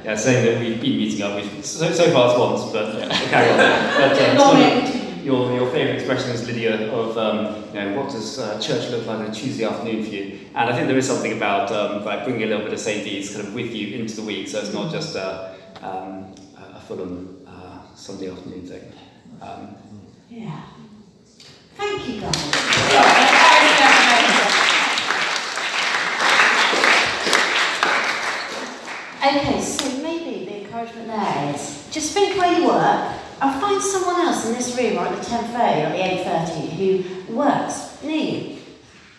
yeah, 0.05 0.17
saying 0.17 0.45
that 0.47 0.61
we've 0.61 0.81
been 0.81 0.97
meeting 0.97 1.23
up. 1.23 1.37
We've 1.37 1.65
so, 1.65 1.91
so 1.93 2.13
far 2.13 2.31
it's 2.31 2.39
once, 2.39 2.73
but 2.73 2.95
yeah, 2.95 3.09
we'll 3.09 3.29
carry 3.29 3.51
on. 3.51 3.59
But 3.59 4.31
um, 4.31 4.37
Normally, 4.37 4.94
your, 5.25 5.53
your 5.53 5.71
favourite 5.71 5.97
expression 5.97 6.31
is 6.31 6.47
Lydia 6.47 6.93
of 6.93 7.17
um, 7.17 7.65
you 7.69 7.81
know 7.81 7.97
what 7.97 8.11
does 8.11 8.39
uh, 8.39 8.61
church 8.61 8.91
look 8.91 9.07
like 9.07 9.21
on 9.21 9.27
a 9.27 9.33
Tuesday 9.33 9.65
afternoon 9.65 10.05
for 10.05 10.11
you? 10.11 10.41
And 10.55 10.71
I 10.71 10.77
think 10.77 10.87
there 10.87 10.99
is 10.99 11.07
something 11.07 11.33
about 11.33 11.73
um, 11.73 12.05
like 12.05 12.25
bringing 12.25 12.43
a 12.43 12.47
little 12.47 12.65
bit 12.65 12.75
of 12.75 12.79
St. 12.79 13.05
Kind 13.05 13.49
of 13.49 13.55
with 13.55 13.75
you 13.75 13.99
into 13.99 14.17
the 14.17 14.23
week, 14.23 14.49
so 14.49 14.61
it's 14.61 14.73
not 14.73 14.93
just 14.93 15.17
a, 15.17 15.57
um, 15.81 16.35
a 16.59 16.81
Fulham 16.81 17.43
uh, 17.47 17.95
Sunday 17.95 18.31
afternoon 18.31 18.67
thing. 18.67 18.93
Um, 19.41 19.75
yeah. 20.29 20.61
Thank 21.77 22.09
you, 22.09 22.21
guys. 22.21 23.45
Okay, 29.27 29.61
so 29.63 30.03
maybe 30.03 30.45
the 30.45 30.65
encouragement 30.65 31.07
there 31.09 31.55
is 31.55 31.89
just 31.91 32.13
think 32.13 32.39
where 32.39 32.61
you 32.61 32.69
work 32.69 33.15
and 33.45 33.61
find 33.61 33.83
someone 33.83 34.23
else 34.23 34.47
in 34.47 34.55
this 34.55 34.75
room 34.77 34.97
or 34.97 35.07
at 35.07 35.17
the 35.17 35.23
10.30 35.23 35.87
or 35.87 35.91
the 35.91 36.03
8.30 36.25 37.27
who 37.27 37.35
works 37.35 38.03
near 38.03 38.17
you. 38.17 38.57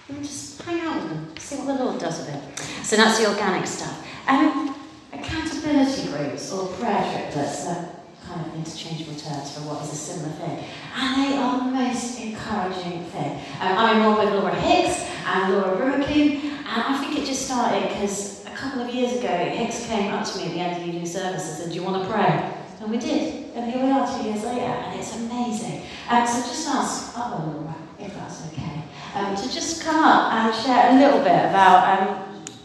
And 0.10 0.24
just 0.24 0.62
hang 0.64 0.82
out 0.82 0.96
with 0.96 1.10
them, 1.10 1.38
see 1.38 1.56
what 1.58 1.78
the 1.78 1.84
Lord 1.84 2.00
does 2.00 2.20
with 2.20 2.30
it. 2.30 2.86
So 2.86 2.96
that's 2.96 3.20
the 3.20 3.30
organic 3.30 3.68
stuff. 3.68 4.04
And 4.28 4.74
accountability 5.14 6.08
groups 6.08 6.52
or 6.52 6.68
prayer 6.74 7.12
triplets 7.12 7.68
are 7.68 7.88
kind 8.26 8.46
of 8.48 8.56
interchangeable 8.56 9.14
terms 9.14 9.56
for 9.56 9.62
what 9.62 9.84
is 9.84 9.94
a 9.94 9.96
similar 9.96 10.34
thing. 10.34 10.66
And 10.96 11.22
they 11.22 11.38
are 11.38 11.60
the 11.60 11.66
most 11.66 12.20
encouraging 12.20 13.06
thing. 13.06 13.34
Um, 13.62 13.78
I'm 13.78 13.98
involved 13.98 14.26
with 14.26 14.34
Laura 14.34 14.56
Hicks 14.56 15.08
and 15.28 15.54
Laura 15.54 15.78
Ruakin, 15.78 16.44
and 16.44 16.66
I 16.68 16.98
think 17.00 17.20
it 17.20 17.26
just 17.28 17.46
started 17.46 17.90
because 17.90 18.44
a 18.46 18.56
couple 18.56 18.82
of 18.82 18.94
years 18.94 19.18
ago, 19.20 19.28
Hicks 19.28 19.86
came 19.86 20.12
up 20.12 20.26
to 20.26 20.38
me 20.40 20.46
at 20.46 20.52
the 20.52 20.60
end 20.60 20.82
of 20.82 20.88
evening 20.88 21.06
service 21.06 21.48
and 21.48 21.58
said, 21.60 21.70
Do 21.70 21.76
you 21.76 21.84
want 21.84 22.04
to 22.04 22.10
pray? 22.12 22.55
And 22.82 22.92
we 22.92 22.98
did. 22.98 23.56
And 23.56 23.72
here 23.72 23.84
we 23.84 23.92
are 23.92 24.06
two 24.06 24.26
years 24.26 24.44
later, 24.44 24.66
and 24.66 25.00
it's 25.00 25.16
amazing. 25.16 25.84
Um, 26.10 26.28
so 26.28 26.42
just 26.42 26.68
ask 26.68 27.18
other 27.18 27.44
Laura, 27.46 27.76
if 28.00 28.14
that's 28.14 28.46
okay, 28.48 28.84
um, 29.16 29.36
to 29.36 29.44
just 29.44 29.82
come 29.84 30.04
up 30.04 30.34
and 30.34 30.56
share 30.64 30.92
a 30.92 30.96
little 30.96 31.20
bit 31.20 31.46
about 31.50 32.00
um, 32.00 32.16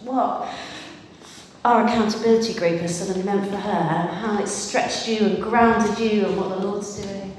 what 0.04 0.48
our 1.64 1.86
accountability 1.86 2.54
group 2.54 2.80
has 2.80 2.98
suddenly 2.98 3.22
meant 3.22 3.48
for 3.48 3.56
her 3.56 3.70
and 3.70 4.10
how 4.16 4.38
it's 4.38 4.50
stretched 4.50 5.06
you 5.06 5.26
and 5.26 5.42
grounded 5.42 5.98
you 5.98 6.26
and 6.26 6.36
what 6.36 6.48
the 6.48 6.56
Lord's 6.56 7.00
doing. 7.00 7.36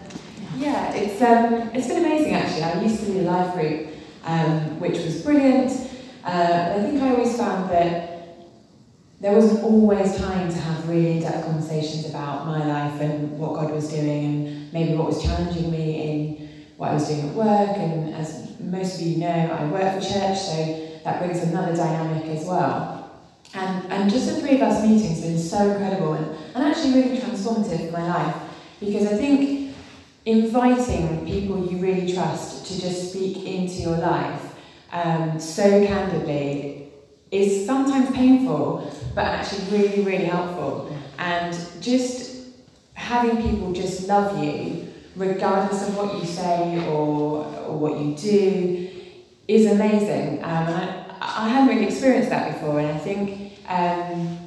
Yeah, 0.57 0.93
it's 0.93 1.21
um, 1.21 1.71
it's 1.73 1.87
been 1.87 2.05
amazing 2.05 2.35
actually. 2.35 2.63
I 2.63 2.81
used 2.83 3.03
to 3.03 3.11
be 3.11 3.19
a 3.19 3.23
life 3.23 3.53
group, 3.53 3.87
um, 4.25 4.79
which 4.79 4.97
was 4.99 5.21
brilliant. 5.23 5.71
Uh, 6.23 6.75
I 6.77 6.81
think 6.83 7.01
I 7.01 7.09
always 7.09 7.35
found 7.35 7.69
that 7.71 8.10
there 9.21 9.33
wasn't 9.33 9.63
always 9.63 10.17
time 10.17 10.49
to 10.49 10.57
have 10.57 10.89
really 10.89 11.11
in-depth 11.11 11.45
conversations 11.45 12.09
about 12.09 12.47
my 12.47 12.65
life 12.65 12.99
and 13.01 13.37
what 13.37 13.53
God 13.53 13.71
was 13.71 13.87
doing 13.87 14.25
and 14.25 14.73
maybe 14.73 14.95
what 14.95 15.05
was 15.05 15.21
challenging 15.21 15.69
me 15.69 16.01
in 16.09 16.49
what 16.77 16.89
I 16.89 16.93
was 16.95 17.07
doing 17.07 17.29
at 17.29 17.35
work. 17.35 17.77
And 17.77 18.15
as 18.15 18.59
most 18.59 18.99
of 18.99 19.05
you 19.05 19.17
know, 19.17 19.27
I 19.27 19.65
work 19.65 19.93
for 19.93 20.01
church, 20.01 20.39
so 20.39 20.89
that 21.03 21.19
brings 21.19 21.43
another 21.43 21.75
dynamic 21.75 22.25
as 22.35 22.45
well. 22.45 23.11
And, 23.53 23.91
and 23.91 24.09
just 24.09 24.25
the 24.25 24.41
three 24.41 24.55
of 24.55 24.63
us 24.63 24.81
meetings 24.81 25.19
has 25.19 25.21
been 25.21 25.37
so 25.37 25.69
incredible 25.69 26.13
and, 26.13 26.25
and 26.55 26.63
actually 26.63 26.93
really 27.03 27.17
transformative 27.17 27.91
for 27.91 27.97
my 27.97 28.07
life 28.07 28.35
because 28.79 29.05
I 29.05 29.17
think 29.17 29.75
inviting 30.25 31.27
people 31.27 31.71
you 31.71 31.77
really 31.77 32.11
trust 32.11 32.65
to 32.67 32.81
just 32.81 33.11
speak 33.11 33.45
into 33.45 33.81
your 33.81 33.97
life 33.97 34.55
um, 34.91 35.39
so 35.39 35.85
candidly 35.85 36.81
is 37.31 37.65
sometimes 37.65 38.13
painful, 38.15 38.91
but 39.15 39.25
actually 39.25 39.77
really, 39.77 40.03
really 40.03 40.25
helpful. 40.25 40.95
And 41.17 41.53
just 41.81 42.47
having 42.93 43.41
people 43.41 43.73
just 43.73 44.07
love 44.07 44.43
you, 44.43 44.87
regardless 45.15 45.87
of 45.87 45.97
what 45.97 46.19
you 46.19 46.25
say 46.25 46.85
or, 46.87 47.45
or 47.67 47.77
what 47.77 47.99
you 47.99 48.15
do, 48.15 48.89
is 49.47 49.69
amazing. 49.71 50.43
Um, 50.43 50.67
and 50.67 50.75
I, 50.75 51.45
I 51.45 51.49
hadn't 51.49 51.69
really 51.69 51.87
experienced 51.87 52.29
that 52.29 52.53
before, 52.53 52.79
and 52.79 52.89
I 52.89 52.97
think 52.97 53.59
um, 53.67 54.37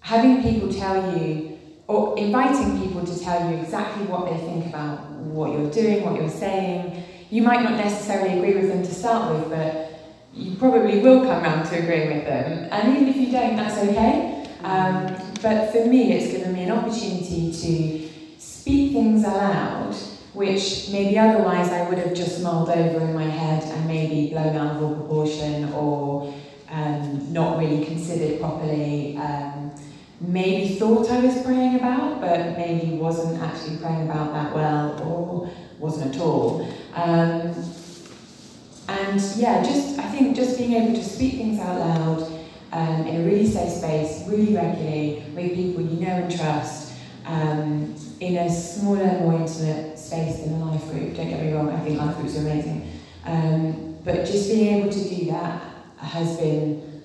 having 0.00 0.42
people 0.42 0.72
tell 0.72 1.18
you, 1.18 1.58
or 1.86 2.18
inviting 2.18 2.80
people 2.82 3.04
to 3.06 3.18
tell 3.18 3.50
you 3.50 3.56
exactly 3.58 4.04
what 4.06 4.30
they 4.30 4.36
think 4.36 4.66
about 4.66 5.10
what 5.10 5.52
you're 5.52 5.70
doing, 5.70 6.04
what 6.04 6.20
you're 6.20 6.28
saying, 6.28 7.02
you 7.30 7.42
might 7.42 7.62
not 7.62 7.72
necessarily 7.72 8.38
agree 8.38 8.54
with 8.60 8.68
them 8.68 8.82
to 8.82 8.94
start 8.94 9.34
with, 9.34 9.48
but 9.50 9.87
you 10.34 10.56
probably 10.56 11.00
will 11.00 11.24
come 11.24 11.42
round 11.42 11.68
to 11.68 11.78
agreeing 11.78 12.14
with 12.14 12.24
them. 12.26 12.68
And 12.70 12.96
even 12.96 13.08
if 13.08 13.16
you 13.16 13.32
don't, 13.32 13.56
that's 13.56 13.78
okay. 13.78 14.46
Um, 14.62 15.14
but 15.42 15.72
for 15.72 15.86
me, 15.86 16.12
it's 16.12 16.32
given 16.32 16.52
me 16.52 16.64
an 16.64 16.72
opportunity 16.72 17.52
to 17.52 18.40
speak 18.40 18.92
things 18.92 19.24
aloud, 19.24 19.94
which 20.32 20.90
maybe 20.90 21.18
otherwise 21.18 21.70
I 21.70 21.88
would 21.88 21.98
have 21.98 22.14
just 22.14 22.42
mulled 22.42 22.68
over 22.68 23.00
in 23.04 23.14
my 23.14 23.24
head 23.24 23.62
and 23.64 23.86
maybe 23.86 24.30
blown 24.30 24.56
out 24.56 24.76
of 24.76 24.82
all 24.82 24.94
proportion 24.94 25.72
or 25.72 26.34
um, 26.70 27.32
not 27.32 27.58
really 27.58 27.84
considered 27.84 28.40
properly. 28.40 29.16
Um, 29.16 29.72
maybe 30.20 30.74
thought 30.74 31.10
I 31.10 31.20
was 31.20 31.42
praying 31.42 31.76
about, 31.76 32.20
but 32.20 32.58
maybe 32.58 32.96
wasn't 32.96 33.40
actually 33.40 33.76
praying 33.78 34.02
about 34.02 34.32
that 34.32 34.54
well 34.54 35.00
or 35.08 35.50
wasn't 35.78 36.14
at 36.14 36.20
all. 36.20 36.68
Um, 36.94 37.54
and 38.88 39.20
yeah, 39.36 39.62
just 39.62 39.98
I 39.98 40.08
think 40.10 40.34
just 40.34 40.58
being 40.58 40.72
able 40.72 40.94
to 40.94 41.04
speak 41.04 41.34
things 41.34 41.60
out 41.60 41.78
loud 41.78 42.32
um, 42.72 43.06
in 43.06 43.20
a 43.20 43.24
really 43.24 43.46
safe 43.46 43.70
space, 43.70 44.24
really 44.26 44.54
regularly, 44.54 45.24
with 45.34 45.54
people 45.54 45.82
you 45.82 46.06
know 46.06 46.14
and 46.14 46.34
trust, 46.34 46.94
um, 47.26 47.94
in 48.20 48.36
a 48.38 48.50
smaller, 48.50 49.06
more 49.20 49.34
intimate 49.34 49.98
space 49.98 50.38
than 50.40 50.54
a 50.54 50.64
life 50.64 50.84
group. 50.90 51.14
Don't 51.14 51.28
get 51.28 51.42
me 51.42 51.52
wrong, 51.52 51.70
I 51.70 51.80
think 51.80 51.98
life 51.98 52.16
groups 52.16 52.36
are 52.36 52.40
amazing. 52.40 52.90
Um, 53.24 53.98
but 54.04 54.24
just 54.24 54.48
being 54.48 54.80
able 54.80 54.90
to 54.90 55.08
do 55.08 55.26
that 55.26 55.62
has 55.98 56.38
been 56.38 57.02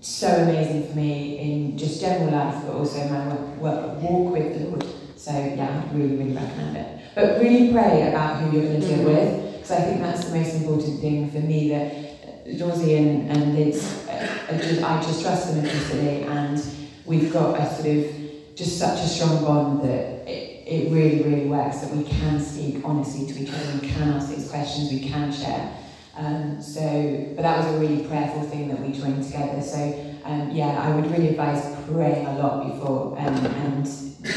so 0.00 0.28
amazing 0.28 0.88
for 0.88 0.96
me 0.96 1.38
in 1.38 1.78
just 1.78 2.00
general 2.00 2.30
life, 2.30 2.62
but 2.66 2.74
also 2.74 3.08
my 3.08 3.34
work, 3.56 4.02
walk 4.02 4.32
with 4.32 4.58
the 4.58 4.66
Lord. 4.66 4.86
So 5.16 5.30
yeah, 5.30 5.82
I 5.82 5.96
really, 5.96 6.16
really 6.16 6.34
recommend 6.34 6.76
it. 6.76 7.00
But 7.14 7.40
really 7.40 7.72
pray 7.72 8.08
about 8.08 8.40
who 8.40 8.58
you're 8.58 8.68
going 8.68 8.80
to 8.80 8.86
deal 8.86 9.04
with 9.04 9.51
because 9.62 9.78
I 9.78 9.84
think 9.84 10.00
that's 10.00 10.24
the 10.24 10.36
most 10.36 10.54
important 10.56 11.00
thing 11.00 11.30
for 11.30 11.38
me 11.38 11.68
that 11.68 12.60
Rosie 12.60 12.96
and, 12.96 13.30
and 13.30 13.54
Liz, 13.54 14.08
uh, 14.08 14.58
just, 14.58 14.82
I 14.82 15.00
just 15.00 15.22
trust 15.22 15.54
them 15.54 15.64
implicitly 15.64 16.24
and 16.24 16.60
we've 17.04 17.32
got 17.32 17.60
a 17.60 17.72
sort 17.72 17.86
of 17.86 18.56
just 18.56 18.76
such 18.76 18.98
a 18.98 19.06
strong 19.06 19.44
bond 19.44 19.82
that 19.82 20.28
it, 20.28 20.66
it 20.66 20.92
really, 20.92 21.22
really 21.22 21.46
works 21.46 21.78
that 21.78 21.94
we 21.94 22.02
can 22.02 22.40
speak 22.40 22.82
honestly 22.84 23.32
to 23.32 23.40
each 23.40 23.50
other, 23.50 23.78
we 23.80 23.88
can 23.88 24.08
ask 24.08 24.34
these 24.34 24.50
questions, 24.50 24.90
we 24.90 25.08
can 25.08 25.32
share. 25.32 25.78
Um, 26.16 26.60
so, 26.60 27.32
but 27.36 27.42
that 27.42 27.64
was 27.64 27.74
a 27.76 27.78
really 27.78 28.04
prayerful 28.08 28.42
thing 28.42 28.66
that 28.66 28.80
we 28.80 28.92
joined 28.92 29.22
together. 29.22 29.62
So, 29.62 29.78
um, 30.24 30.50
yeah, 30.50 30.82
I 30.82 30.94
would 30.94 31.08
really 31.08 31.28
advise 31.28 31.64
praying 31.88 32.26
a 32.26 32.38
lot 32.38 32.66
before, 32.66 33.16
um, 33.16 33.46
and 33.46 33.86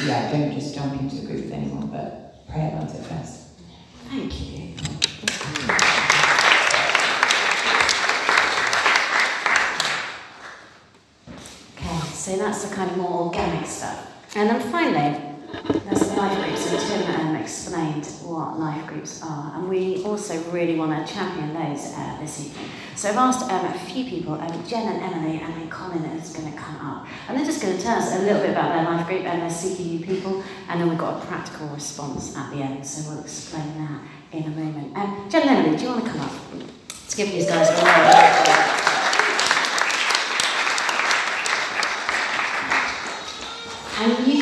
yeah, 0.05 0.31
don't 0.31 0.53
just 0.53 0.75
jump 0.75 1.01
into 1.01 1.17
a 1.17 1.25
group 1.25 1.45
with 1.45 1.51
anyone, 1.51 1.87
but 1.87 2.47
pray 2.47 2.67
about 2.67 2.93
it 2.93 3.03
first. 3.05 3.45
Thank 4.07 4.39
you. 4.39 4.65
Okay, 11.77 12.05
so 12.13 12.37
that's 12.37 12.63
the 12.63 12.64
kind 12.75 12.91
of 12.91 12.97
more 12.97 13.27
organic 13.27 13.65
stuff. 13.65 14.11
And 14.35 14.49
then 14.49 14.59
finally, 14.69 15.35
there's 15.85 16.01
the 16.01 16.15
life 16.17 16.43
groups, 16.43 16.71
and 16.71 17.05
Tim 17.05 17.27
um, 17.27 17.35
explained 17.37 18.05
what 18.23 18.59
life 18.59 18.85
groups 18.85 19.23
are, 19.23 19.53
and 19.55 19.69
we 19.69 20.03
also 20.03 20.37
really 20.51 20.75
want 20.75 20.91
to 21.07 21.13
champion 21.13 21.53
those 21.53 21.93
uh, 21.93 22.17
this 22.19 22.45
evening. 22.45 22.69
So 22.95 23.09
I've 23.09 23.15
asked 23.15 23.49
um, 23.49 23.65
a 23.65 23.79
few 23.79 24.03
people, 24.03 24.33
um, 24.33 24.67
Jen 24.67 24.87
and 24.93 25.01
Emily, 25.01 25.39
and 25.39 25.53
then 25.53 25.69
Colin 25.69 26.03
is 26.03 26.33
going 26.33 26.51
to 26.51 26.57
come 26.57 26.75
up, 26.85 27.07
and 27.29 27.37
they're 27.37 27.45
just 27.45 27.61
going 27.61 27.77
to 27.77 27.81
tell 27.81 27.97
us 27.97 28.13
a 28.13 28.19
little 28.19 28.41
bit 28.41 28.49
about 28.49 28.73
their 28.73 28.83
life 28.83 29.07
group 29.07 29.23
and 29.23 29.41
their 29.41 29.49
CPU 29.49 30.05
people, 30.05 30.43
and 30.67 30.81
then 30.81 30.89
we've 30.89 30.97
got 30.97 31.23
a 31.23 31.25
practical 31.27 31.67
response 31.69 32.35
at 32.35 32.51
the 32.51 32.57
end, 32.57 32.85
so 32.85 33.09
we'll 33.09 33.21
explain 33.21 33.73
that 33.77 34.01
in 34.37 34.43
a 34.43 34.55
moment. 34.55 34.97
Um, 34.97 35.29
Jen 35.29 35.47
and 35.47 35.65
Emily, 35.65 35.77
do 35.77 35.83
you 35.83 35.89
want 35.91 36.05
to 36.05 36.11
come 36.11 36.21
up? 36.21 36.33
Let's 36.89 37.15
give 37.15 37.31
these 37.31 37.47
guys 37.47 37.69
a 37.69 37.85
round. 37.85 38.74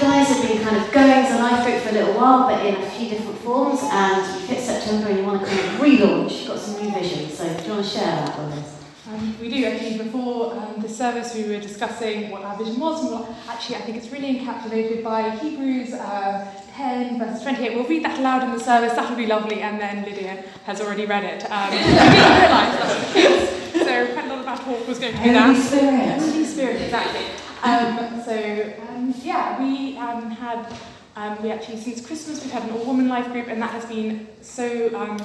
Guys 0.04 0.28
have 0.28 0.46
been 0.46 0.62
kind 0.62 0.76
of 0.76 0.92
going 0.92 1.10
as 1.10 1.32
a 1.32 1.42
life 1.42 1.66
group 1.66 1.82
for 1.82 1.90
a 1.90 1.92
little 1.94 2.14
while, 2.16 2.50
but 2.50 2.66
in 2.66 2.76
a 2.76 2.90
few 2.92 3.10
different 3.10 3.40
forms. 3.40 3.80
And 3.84 4.42
you 4.42 4.48
hit 4.48 4.62
September 4.62 5.08
and 5.08 5.20
you 5.20 5.24
want 5.24 5.42
to 5.42 5.48
kind 5.48 5.60
of 5.60 5.66
relaunch. 5.80 6.40
You've 6.40 6.48
got 6.50 6.60
some 6.60 6.84
new 6.84 6.92
vision. 6.92 7.30
So 7.30 7.46
do 7.46 7.64
you 7.64 7.70
want 7.72 7.86
to 7.86 7.90
share 7.90 8.06
that 8.06 8.38
with 8.38 8.58
us? 8.60 8.84
Um, 9.08 9.38
we 9.40 9.50
do 9.50 9.64
actually. 9.66 9.98
Before 9.98 10.56
um, 10.56 10.82
the 10.82 10.90
service, 10.90 11.34
we 11.36 11.44
were 11.48 11.60
discussing 11.60 12.32
what 12.32 12.42
our 12.44 12.58
vision 12.58 12.80
was, 12.80 13.02
and 13.02 13.12
what, 13.12 13.30
actually, 13.48 13.78
I 13.78 13.82
think 13.82 13.98
it's 13.98 14.12
really 14.12 14.40
encapsulated 14.40 15.04
by 15.04 15.30
Hebrews 15.38 15.94
uh, 15.94 16.52
10, 16.76 17.20
verses 17.20 17.42
28. 17.44 17.76
We'll 17.76 17.88
read 17.88 18.04
that 18.04 18.20
aloud 18.20 18.44
in 18.44 18.52
the 18.52 18.60
service. 18.60 18.94
That'll 18.94 19.16
be 19.16 19.26
lovely. 19.26 19.62
And 19.62 19.80
then 19.80 20.04
Lydia 20.04 20.44
has 20.66 20.82
already 20.82 21.06
read 21.06 21.24
it. 21.24 21.50
Um, 21.50 21.70
we 21.72 21.78
didn't 21.78 21.96
realise 21.96 23.08
the 23.08 23.14
case. 23.14 23.84
So 23.86 24.14
quite 24.14 24.26
a 24.26 24.30
lot 24.30 24.40
of 24.40 24.48
our 24.48 24.58
talk 24.58 24.88
was 24.88 25.00
going 25.00 25.14
to 25.14 25.22
be 25.22 25.30
Holy 25.30 25.34
that. 25.34 25.66
Spirit. 25.66 26.20
Holy 26.20 26.46
Spirit, 26.46 26.82
exactly. 26.82 27.53
Um, 27.64 28.22
so 28.26 28.74
um, 28.90 29.14
yeah, 29.24 29.58
we 29.58 29.98
um, 29.98 30.30
had 30.30 30.68
um, 31.16 31.42
we 31.42 31.50
actually 31.50 31.78
since 31.78 32.06
Christmas 32.06 32.44
we've 32.44 32.52
had 32.52 32.64
an 32.64 32.72
all-woman 32.72 33.08
life 33.08 33.32
group, 33.32 33.48
and 33.48 33.62
that 33.62 33.72
has 33.72 33.86
been 33.86 34.28
so 34.42 34.94
um, 35.00 35.18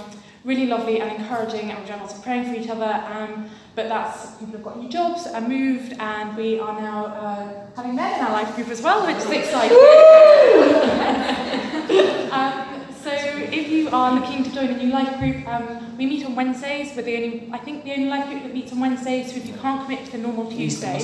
really 0.45 0.67
lovely 0.67 1.01
and 1.01 1.11
encouraging, 1.21 1.71
and 1.71 1.79
we've 1.81 1.89
done 1.89 1.99
lots 1.99 2.15
of 2.15 2.23
praying 2.23 2.45
for 2.45 2.61
each 2.61 2.69
other. 2.69 2.85
Um, 2.85 3.51
but 3.75 3.89
that's 3.89 4.37
people 4.37 4.53
have 4.53 4.63
got 4.63 4.79
new 4.79 4.89
jobs 4.89 5.27
and 5.27 5.49
moved, 5.49 5.95
and 5.99 6.37
we 6.37 6.61
are 6.61 6.81
now 6.81 7.07
uh, 7.07 7.67
having 7.75 7.97
men 7.97 8.19
in 8.19 8.25
our 8.25 8.33
life 8.33 8.55
group 8.55 8.69
as 8.69 8.83
well, 8.83 9.05
which 9.05 9.17
is 9.17 9.31
exciting. 9.31 9.77
um, 12.33 12.87
so 13.03 13.11
if 13.11 13.69
you 13.69 13.89
are 13.91 14.15
looking 14.15 14.45
to 14.45 14.51
join 14.53 14.69
a 14.69 14.77
new 14.77 14.93
life 14.93 15.19
group, 15.19 15.45
um, 15.49 15.97
we 15.99 16.07
meet 16.07 16.25
on 16.25 16.37
Wednesdays. 16.37 16.95
We're 16.95 17.03
the 17.03 17.17
only, 17.17 17.51
I 17.53 17.59
think, 17.59 17.83
the 17.83 17.95
only 17.95 18.07
life 18.07 18.29
group 18.29 18.45
that 18.45 18.55
meets 18.55 18.71
on 18.71 18.79
Wednesdays. 18.79 19.33
So 19.33 19.39
if 19.39 19.47
you 19.47 19.55
can't 19.55 19.83
commit 19.83 20.05
to 20.07 20.13
the 20.13 20.19
normal 20.19 20.49
Tuesday, 20.49 21.01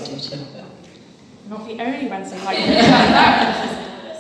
not 1.55 1.67
the 1.69 1.81
only 1.81 2.09
Wednesday 2.09 2.45
life 2.45 2.57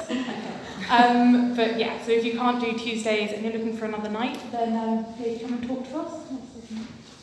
group. 0.09 0.90
um, 0.90 1.55
but 1.57 1.79
yeah, 1.79 2.01
so 2.05 2.12
if 2.12 2.25
you 2.25 2.33
can't 2.33 2.61
do 2.61 2.79
Tuesdays 2.79 3.33
and 3.33 3.42
you're 3.42 3.53
looking 3.53 3.77
for 3.77 3.87
another 3.87 4.09
night, 4.09 4.38
then 4.53 4.77
um, 4.77 5.05
please 5.16 5.40
come 5.42 5.55
and 5.55 5.66
talk 5.66 5.88
to 5.88 5.99
us. 5.99 6.12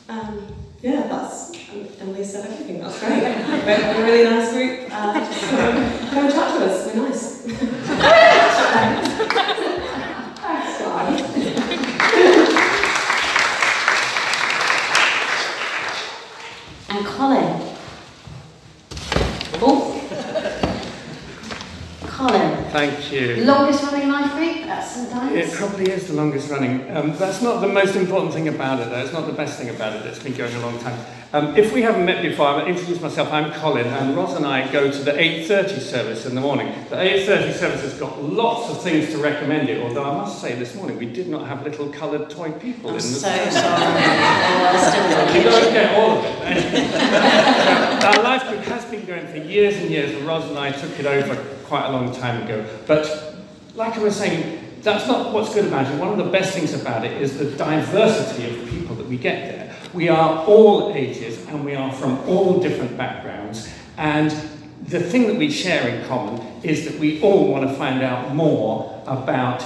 Um, 0.08 0.54
yeah, 0.82 1.06
that's 1.06 1.50
um, 1.70 1.86
Emily 2.00 2.24
said 2.24 2.44
everything. 2.50 2.80
That's 2.80 2.98
great. 3.00 3.22
We're, 3.22 3.64
we're 3.64 4.02
a 4.02 4.04
really 4.04 4.24
nice 4.24 4.52
group. 4.52 4.88
Uh, 4.92 5.14
just 5.20 5.48
come, 5.48 5.58
and- 5.60 6.10
come 6.10 6.24
and 6.26 6.34
chat 6.34 6.48
to 6.58 6.64
us. 6.66 6.86
We're 6.86 7.08
nice. 7.08 7.42
Thanks, 10.42 10.78
guys. 10.82 11.22
And 16.90 17.06
Colin. 17.06 17.72
Oh. 19.64 19.91
Thank 22.72 23.12
you. 23.12 23.44
longest 23.44 23.82
running 23.82 24.08
life 24.08 24.32
group 24.32 24.66
at 24.66 24.80
St 24.80 25.36
It 25.36 25.52
probably 25.52 25.90
is 25.90 26.08
the 26.08 26.14
longest 26.14 26.48
running. 26.48 26.90
Um, 26.96 27.14
that's 27.18 27.42
not 27.42 27.60
the 27.60 27.68
most 27.68 27.96
important 27.96 28.32
thing 28.32 28.48
about 28.48 28.80
it, 28.80 28.88
though. 28.88 29.02
It's 29.02 29.12
not 29.12 29.26
the 29.26 29.34
best 29.34 29.58
thing 29.58 29.68
about 29.68 29.94
it. 29.94 30.06
It's 30.06 30.22
been 30.22 30.32
going 30.32 30.54
a 30.54 30.60
long 30.60 30.78
time. 30.78 30.98
Um, 31.34 31.54
if 31.54 31.74
we 31.74 31.82
haven't 31.82 32.06
met 32.06 32.22
before, 32.22 32.46
I'll 32.46 32.66
introduce 32.66 32.98
myself. 32.98 33.30
I'm 33.30 33.52
Colin, 33.52 33.86
and 33.86 34.16
Roz 34.16 34.36
and 34.36 34.46
I 34.46 34.72
go 34.72 34.90
to 34.90 34.98
the 35.02 35.12
8.30 35.12 35.80
service 35.80 36.24
in 36.24 36.34
the 36.34 36.40
morning. 36.40 36.68
The 36.88 36.96
8.30 36.96 37.52
service 37.52 37.82
has 37.82 37.98
got 37.98 38.22
lots 38.22 38.70
of 38.70 38.82
things 38.82 39.10
to 39.10 39.18
recommend 39.18 39.68
it, 39.68 39.82
although 39.82 40.04
I 40.04 40.14
must 40.14 40.40
say 40.40 40.54
this 40.54 40.74
morning 40.74 40.96
we 40.96 41.06
did 41.06 41.28
not 41.28 41.46
have 41.46 41.64
little 41.64 41.90
coloured 41.90 42.30
toy 42.30 42.52
people 42.52 42.88
I'm 42.88 42.96
in 42.96 43.02
the 43.02 43.06
so 43.06 43.50
sorry. 43.50 44.02
Oh, 44.64 44.88
still 44.88 45.36
You 45.36 45.50
don't 45.50 45.72
get 45.74 45.98
all 45.98 46.16
of 46.16 46.24
it. 46.24 48.04
Our 48.16 48.22
life 48.22 48.48
group 48.48 48.62
has 48.64 48.86
been 48.86 49.04
going 49.04 49.26
for 49.26 49.36
years 49.36 49.76
and 49.76 49.90
years, 49.90 50.14
and 50.14 50.26
Roz 50.26 50.48
and 50.48 50.58
I 50.58 50.72
took 50.72 50.98
it 50.98 51.04
over 51.04 51.61
quite 51.72 51.86
a 51.86 51.90
long 51.90 52.14
time 52.14 52.42
ago. 52.42 52.62
But 52.86 53.34
like 53.74 53.96
I 53.96 54.00
was 54.00 54.14
saying, 54.14 54.62
that's 54.82 55.06
not 55.06 55.32
what's 55.32 55.54
good 55.54 55.64
about 55.64 55.90
it. 55.90 55.98
One 55.98 56.10
of 56.10 56.18
the 56.18 56.30
best 56.30 56.52
things 56.52 56.74
about 56.74 57.02
it 57.02 57.12
is 57.12 57.38
the 57.38 57.46
diversity 57.46 58.44
of 58.50 58.68
people 58.68 58.94
that 58.96 59.06
we 59.06 59.16
get 59.16 59.48
there. 59.48 59.74
We 59.94 60.10
are 60.10 60.44
all 60.44 60.92
ages 60.92 61.46
and 61.46 61.64
we 61.64 61.74
are 61.74 61.90
from 61.90 62.18
all 62.28 62.60
different 62.60 62.98
backgrounds. 62.98 63.72
And 63.96 64.30
the 64.82 65.00
thing 65.00 65.28
that 65.28 65.36
we 65.36 65.50
share 65.50 65.88
in 65.88 66.06
common 66.06 66.46
is 66.62 66.84
that 66.84 67.00
we 67.00 67.22
all 67.22 67.50
want 67.50 67.66
to 67.66 67.74
find 67.74 68.02
out 68.02 68.34
more 68.34 69.02
about 69.06 69.64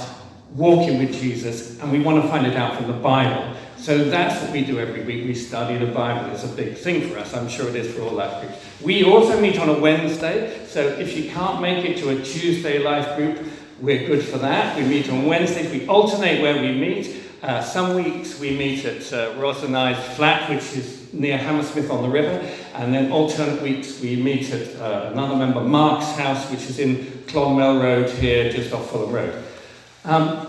walking 0.55 0.99
with 0.99 1.11
Jesus 1.11 1.77
and 1.81 1.91
we 1.91 1.99
want 1.99 2.23
to 2.23 2.29
find 2.29 2.47
it 2.47 2.55
out 2.55 2.77
from 2.77 2.87
the 2.87 2.93
Bible. 2.93 3.53
So 3.79 4.03
that's 4.05 4.41
what 4.41 4.51
we 4.51 4.65
do 4.65 4.79
every 4.79 5.03
week. 5.03 5.25
We 5.25 5.33
study 5.35 5.77
the 5.77 5.91
Bible. 5.91 6.29
It's 6.31 6.43
a 6.43 6.49
big 6.49 6.75
thing 6.75 7.09
for 7.09 7.17
us. 7.19 7.33
I'm 7.33 7.47
sure 7.47 7.69
it 7.69 7.75
is 7.75 7.93
for 7.95 8.01
all 8.01 8.11
life 8.11 8.41
groups. 8.41 8.57
We 8.81 9.03
also 9.03 9.39
meet 9.39 9.59
on 9.59 9.69
a 9.69 9.79
Wednesday. 9.79 10.65
So 10.67 10.81
if 10.81 11.15
you 11.15 11.29
can't 11.29 11.61
make 11.61 11.85
it 11.85 11.97
to 11.99 12.09
a 12.09 12.21
Tuesday 12.21 12.79
life 12.79 13.15
group, 13.15 13.39
we're 13.79 14.07
good 14.07 14.23
for 14.23 14.39
that. 14.39 14.75
We 14.75 14.83
meet 14.83 15.09
on 15.09 15.25
Wednesdays. 15.25 15.71
We 15.71 15.87
alternate 15.87 16.41
where 16.41 16.59
we 16.59 16.73
meet. 16.73 17.23
Uh, 17.41 17.61
some 17.61 17.95
weeks 17.95 18.39
we 18.39 18.57
meet 18.57 18.83
at 18.83 19.13
uh, 19.13 19.55
and 19.63 19.77
I's 19.77 20.15
flat, 20.15 20.49
which 20.49 20.75
is 20.75 21.13
near 21.13 21.37
Hammersmith 21.37 21.91
on 21.91 22.01
the 22.01 22.09
river. 22.09 22.43
And 22.73 22.93
then 22.93 23.11
alternate 23.11 23.61
weeks 23.61 24.01
we 24.01 24.15
meet 24.15 24.51
at 24.51 24.75
uh, 24.81 25.11
another 25.11 25.35
member, 25.35 25.61
Mark's 25.61 26.11
house, 26.17 26.49
which 26.49 26.63
is 26.63 26.79
in 26.79 27.05
Clonmel 27.27 27.81
Road 27.81 28.09
here, 28.09 28.51
just 28.51 28.73
off 28.73 28.89
Fulham 28.89 29.13
Road. 29.13 29.43
Um, 30.03 30.47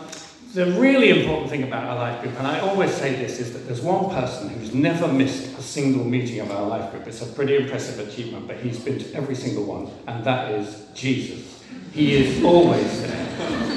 the 0.55 0.73
really 0.81 1.11
important 1.11 1.51
thing 1.51 1.63
about 1.63 1.85
our 1.85 1.97
life 1.97 2.23
group, 2.23 2.35
and 2.39 2.47
I 2.47 2.61
always 2.61 2.93
say 2.93 3.15
this, 3.15 3.39
is 3.39 3.53
that 3.53 3.67
there's 3.67 3.83
one 3.83 4.09
person 4.11 4.49
who's 4.49 4.75
never 4.75 5.07
missed 5.07 5.59
a 5.59 5.63
single 5.63 6.05
meeting 6.05 6.41
of 6.41 6.51
our 6.51 6.67
life 6.67 6.91
group. 6.91 7.07
It's 7.07 7.21
a 7.21 7.27
pretty 7.27 7.57
impressive 7.57 8.09
achievement, 8.09 8.47
but 8.47 8.57
he's 8.59 8.79
been 8.79 8.99
to 8.99 9.15
every 9.15 9.35
single 9.35 9.65
one, 9.65 9.91
and 10.07 10.25
that 10.25 10.53
is 10.53 10.87
Jesus. 10.95 11.63
He 11.93 12.15
is 12.15 12.43
always 12.43 13.03
there. 13.03 13.27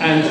And 0.01 0.23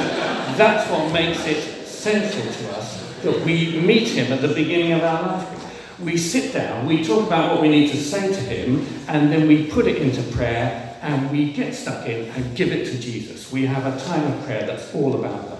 that's 0.59 0.91
what 0.91 1.13
makes 1.13 1.47
it 1.47 1.87
central 1.87 2.53
to 2.53 2.71
us 2.79 3.21
that 3.23 3.45
we 3.45 3.79
meet 3.81 4.09
him 4.09 4.33
at 4.33 4.41
the 4.41 4.49
beginning 4.49 4.93
of 4.93 5.03
our 5.03 5.23
life 5.23 5.49
group. 5.51 5.61
We 6.01 6.17
sit 6.17 6.55
down, 6.55 6.87
we 6.87 7.05
talk 7.05 7.27
about 7.27 7.53
what 7.53 7.61
we 7.61 7.69
need 7.69 7.91
to 7.91 7.99
say 7.99 8.33
to 8.33 8.41
him, 8.41 8.87
and 9.09 9.31
then 9.31 9.47
we 9.47 9.67
put 9.67 9.87
it 9.87 10.01
into 10.01 10.23
prayer 10.35 10.99
and 11.03 11.31
we 11.31 11.53
get 11.53 11.75
stuck 11.75 12.07
in 12.07 12.31
and 12.31 12.57
give 12.57 12.73
it 12.73 12.87
to 12.87 12.99
Jesus. 12.99 13.53
We 13.53 13.67
have 13.67 13.87
a 13.87 13.99
time 14.05 14.33
of 14.33 14.45
prayer 14.45 14.67
that's 14.67 14.95
all 14.95 15.15
about 15.15 15.49
that. 15.51 15.60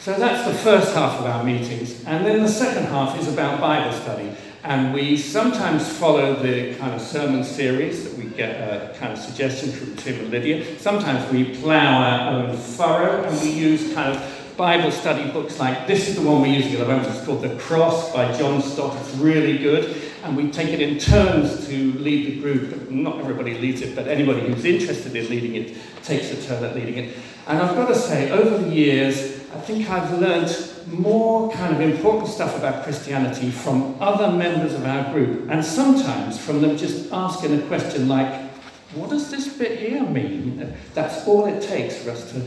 So 0.00 0.14
that's 0.14 0.48
the 0.48 0.54
first 0.54 0.94
half 0.94 1.20
of 1.20 1.26
our 1.26 1.44
meetings. 1.44 2.02
And 2.06 2.24
then 2.24 2.42
the 2.42 2.48
second 2.48 2.86
half 2.86 3.20
is 3.20 3.28
about 3.28 3.60
Bible 3.60 3.92
study. 3.92 4.32
And 4.64 4.94
we 4.94 5.18
sometimes 5.18 5.86
follow 5.94 6.34
the 6.36 6.74
kind 6.76 6.94
of 6.94 7.02
sermon 7.02 7.44
series 7.44 8.04
that 8.04 8.16
we 8.16 8.30
get 8.30 8.56
a 8.56 8.96
kind 8.98 9.12
of 9.12 9.18
suggestion 9.18 9.70
from 9.70 9.94
Tim 9.96 10.20
and 10.20 10.30
Lydia. 10.30 10.78
Sometimes 10.78 11.30
we 11.30 11.54
plough 11.54 12.02
our 12.02 12.30
own 12.30 12.56
furrow 12.56 13.24
and 13.24 13.40
we 13.42 13.50
use 13.50 13.92
kind 13.92 14.16
of 14.16 14.56
Bible 14.56 14.90
study 14.90 15.30
books 15.32 15.58
like 15.58 15.86
this 15.86 16.08
is 16.08 16.16
the 16.16 16.22
one 16.22 16.40
we're 16.40 16.46
using 16.46 16.72
at 16.72 16.78
the 16.78 16.86
moment. 16.86 17.14
It's 17.14 17.26
called 17.26 17.42
The 17.42 17.54
Cross 17.56 18.14
by 18.14 18.32
John 18.38 18.62
Stott. 18.62 18.96
It's 19.02 19.14
really 19.16 19.58
good. 19.58 20.09
And 20.22 20.36
we 20.36 20.50
take 20.50 20.68
it 20.68 20.80
in 20.80 20.98
turns 20.98 21.66
to 21.68 21.92
lead 21.94 22.26
the 22.26 22.40
group. 22.40 22.90
Not 22.90 23.20
everybody 23.20 23.58
leads 23.58 23.80
it, 23.80 23.96
but 23.96 24.06
anybody 24.06 24.40
who's 24.40 24.64
interested 24.64 25.16
in 25.16 25.28
leading 25.30 25.54
it 25.54 25.76
takes 26.02 26.30
a 26.30 26.46
turn 26.46 26.62
at 26.62 26.74
leading 26.74 26.96
it. 26.98 27.16
And 27.46 27.58
I've 27.58 27.74
got 27.74 27.88
to 27.88 27.94
say, 27.94 28.30
over 28.30 28.58
the 28.58 28.68
years, 28.68 29.40
I 29.52 29.60
think 29.60 29.90
I've 29.90 30.18
learnt 30.18 30.76
more 30.86 31.50
kind 31.52 31.74
of 31.74 31.80
important 31.80 32.28
stuff 32.28 32.56
about 32.56 32.84
Christianity 32.84 33.50
from 33.50 33.96
other 34.00 34.30
members 34.30 34.74
of 34.74 34.84
our 34.84 35.12
group, 35.12 35.50
and 35.50 35.64
sometimes 35.64 36.38
from 36.38 36.60
them 36.60 36.76
just 36.76 37.12
asking 37.12 37.60
a 37.60 37.66
question 37.66 38.08
like, 38.08 38.50
what 38.94 39.10
does 39.10 39.30
this 39.30 39.56
bit 39.56 39.78
here 39.78 40.02
mean? 40.02 40.74
That's 40.94 41.26
all 41.26 41.46
it 41.46 41.62
takes 41.62 42.02
for 42.02 42.10
us 42.10 42.32
to 42.32 42.46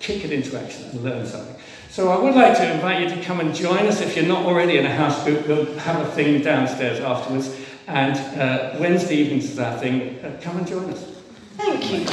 kick 0.00 0.24
it 0.24 0.32
into 0.32 0.58
action 0.58 0.84
and 0.90 1.02
learn 1.02 1.26
something. 1.26 1.56
So 1.98 2.10
I 2.10 2.16
would 2.16 2.36
like 2.36 2.56
to 2.58 2.72
invite 2.74 3.02
you 3.02 3.08
to 3.12 3.20
come 3.24 3.40
and 3.40 3.52
join 3.52 3.88
us 3.88 4.00
if 4.00 4.14
you're 4.14 4.24
not 4.24 4.46
already 4.46 4.78
in 4.78 4.86
a 4.86 4.94
house 4.94 5.24
group. 5.24 5.48
We'll 5.48 5.76
have 5.80 6.00
a 6.00 6.08
thing 6.12 6.40
downstairs 6.40 7.00
afterwards, 7.00 7.56
and 7.88 8.14
uh, 8.40 8.76
Wednesday 8.78 9.16
evenings 9.16 9.50
is 9.50 9.58
our 9.58 9.76
thing. 9.80 10.24
Uh, 10.24 10.38
come 10.40 10.58
and 10.58 10.64
join 10.68 10.90
us. 10.90 11.04
Thank 11.56 11.90
you. 11.90 12.04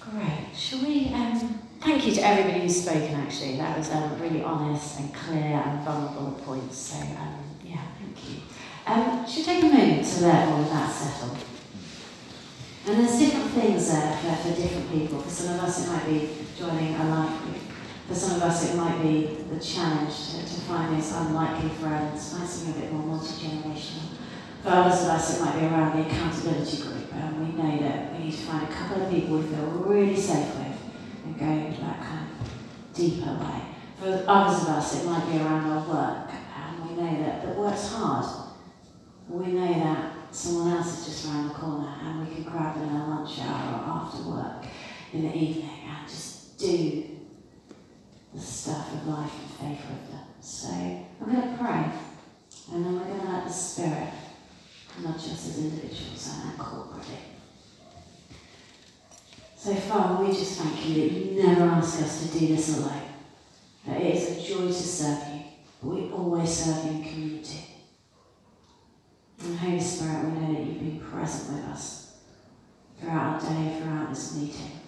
Great. 0.00 0.56
Shall 0.56 0.80
we? 0.80 1.12
Um, 1.12 1.60
thank 1.82 2.06
you 2.06 2.14
to 2.14 2.26
everybody 2.26 2.60
who's 2.60 2.82
spoken. 2.82 3.14
Actually, 3.16 3.58
that 3.58 3.76
was 3.76 3.90
um, 3.90 4.18
really 4.18 4.42
honest 4.42 5.00
and 5.00 5.14
clear 5.14 5.62
and 5.62 5.84
vulnerable 5.84 6.40
points. 6.46 6.78
So 6.78 6.96
um, 6.96 7.44
yeah, 7.62 7.82
thank 8.00 8.30
you. 8.30 8.40
Um, 8.84 9.24
should 9.26 9.44
take 9.44 9.62
a 9.62 9.66
moment 9.66 10.04
to 10.04 10.26
let 10.26 10.48
all 10.48 10.62
of 10.62 10.70
that 10.70 10.90
settle? 10.90 11.36
And 12.84 12.98
there's 12.98 13.16
different 13.16 13.50
things 13.52 13.88
there 13.92 14.16
for, 14.16 14.34
for 14.34 14.60
different 14.60 14.90
people. 14.90 15.20
For 15.20 15.30
some 15.30 15.54
of 15.54 15.60
us, 15.64 15.86
it 15.86 15.92
might 15.92 16.06
be 16.06 16.30
joining 16.58 16.96
a 16.96 17.04
life 17.04 17.42
group. 17.42 17.56
For 18.08 18.14
some 18.14 18.36
of 18.36 18.42
us, 18.42 18.74
it 18.74 18.76
might 18.76 19.00
be 19.00 19.38
the 19.52 19.60
challenge 19.60 20.30
to, 20.30 20.38
to 20.40 20.60
find 20.62 20.96
those 20.96 21.12
unlikely 21.12 21.68
friends, 21.68 22.32
find 22.32 22.48
something 22.48 22.82
a 22.82 22.84
bit 22.84 22.92
more 22.92 23.06
multi-generational. 23.06 24.16
For 24.64 24.70
others 24.70 25.02
of 25.02 25.08
us, 25.10 25.38
it 25.38 25.44
might 25.44 25.60
be 25.60 25.66
around 25.66 25.96
the 25.96 26.08
accountability 26.08 26.82
group, 26.82 27.14
and 27.14 27.38
we 27.38 27.62
know 27.62 27.78
that 27.78 28.12
we 28.12 28.24
need 28.24 28.32
to 28.32 28.38
find 28.38 28.68
a 28.68 28.72
couple 28.72 29.02
of 29.02 29.10
people 29.10 29.38
we 29.38 29.46
feel 29.46 29.66
really 29.66 30.16
safe 30.16 30.56
with 30.56 30.78
and 31.24 31.38
go 31.38 31.84
that 31.84 32.00
kind 32.00 32.26
of 32.30 32.94
deeper 32.94 33.32
way. 33.34 33.62
For 34.00 34.24
others 34.26 34.62
of 34.62 34.68
us, 34.70 35.02
it 35.02 35.06
might 35.06 35.24
be 35.30 35.38
around 35.38 35.70
our 35.70 35.88
work, 35.88 36.30
and 36.56 36.88
we 36.88 37.00
know 37.00 37.24
that, 37.24 37.46
that 37.46 37.56
work's 37.56 37.92
hard. 37.92 38.51
We 39.32 39.46
know 39.52 39.72
that 39.72 40.12
someone 40.30 40.76
else 40.76 40.98
is 40.98 41.06
just 41.06 41.26
around 41.26 41.48
the 41.48 41.54
corner, 41.54 41.88
and 42.02 42.28
we 42.28 42.34
can 42.34 42.44
grab 42.44 42.76
in 42.76 42.82
a 42.82 43.08
lunch 43.08 43.38
hour 43.40 43.80
or 43.80 43.84
after 43.88 44.22
work 44.28 44.64
in 45.10 45.22
the 45.22 45.34
evening 45.34 45.70
and 45.88 46.06
just 46.06 46.58
do 46.58 47.04
the 48.34 48.40
stuff 48.40 48.92
of 48.92 49.08
life 49.08 49.32
in 49.42 49.48
faith 49.68 49.84
with 49.88 50.10
them. 50.10 50.26
So 50.42 50.68
I'm 50.68 51.32
going 51.34 51.50
to 51.50 51.56
pray, 51.58 51.90
and 52.72 52.84
then 52.84 52.94
we're 52.94 53.06
going 53.06 53.20
to 53.20 53.26
let 53.26 53.46
the 53.46 53.52
Spirit 53.52 54.08
nudge 55.02 55.14
us 55.14 55.48
as 55.48 55.58
individuals 55.58 56.30
and 56.44 56.58
corporately. 56.58 57.16
So, 59.56 59.74
Father, 59.74 60.24
we 60.24 60.30
just 60.30 60.60
thank 60.60 60.86
you 60.86 60.94
that 60.94 61.12
you 61.12 61.42
never 61.42 61.62
ask 61.62 62.02
us 62.02 62.30
to 62.30 62.38
do 62.38 62.48
this 62.48 62.78
alone. 62.78 63.00
that 63.86 64.00
it 64.00 64.14
is 64.14 64.38
a 64.38 64.48
joy 64.48 64.66
to 64.66 64.72
serve 64.72 65.18
you, 65.32 65.40
but 65.82 65.88
we 65.88 66.10
always 66.10 66.50
serve 66.50 66.84
you 66.84 66.90
in 66.90 67.02
community. 67.02 67.71
And 69.44 69.58
Holy 69.58 69.80
Spirit, 69.80 70.24
we 70.24 70.30
know 70.38 70.54
that 70.54 70.66
you've 70.66 70.78
been 70.78 71.00
present 71.00 71.56
with 71.56 71.64
us 71.66 72.18
throughout 73.00 73.34
our 73.34 73.40
day, 73.40 73.80
throughout 73.80 74.08
this 74.10 74.36
meeting. 74.36 74.80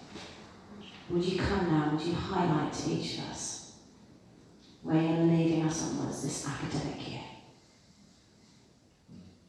Would 1.09 1.25
you 1.25 1.39
come 1.39 1.69
now? 1.69 1.91
Would 1.91 2.01
you 2.01 2.13
highlight 2.13 2.71
to 2.71 2.89
each 2.91 3.17
of 3.17 3.25
us 3.25 3.73
where 4.81 5.01
you're 5.01 5.25
leading 5.25 5.63
us 5.63 5.83
onwards 5.83 6.23
this 6.23 6.47
academic 6.47 7.09
year? 7.09 7.21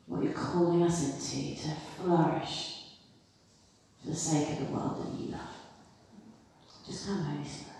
What 0.06 0.24
you're 0.24 0.32
calling 0.32 0.82
us 0.82 1.04
into 1.04 1.62
to 1.62 1.70
flourish 2.02 2.84
for 4.02 4.10
the 4.10 4.16
sake 4.16 4.58
of 4.58 4.66
the 4.66 4.72
world 4.72 5.04
that 5.04 5.20
you 5.20 5.30
love. 5.30 5.40
Just 6.84 7.06
come, 7.06 7.22
Holy 7.22 7.44
Spirit. 7.44 7.75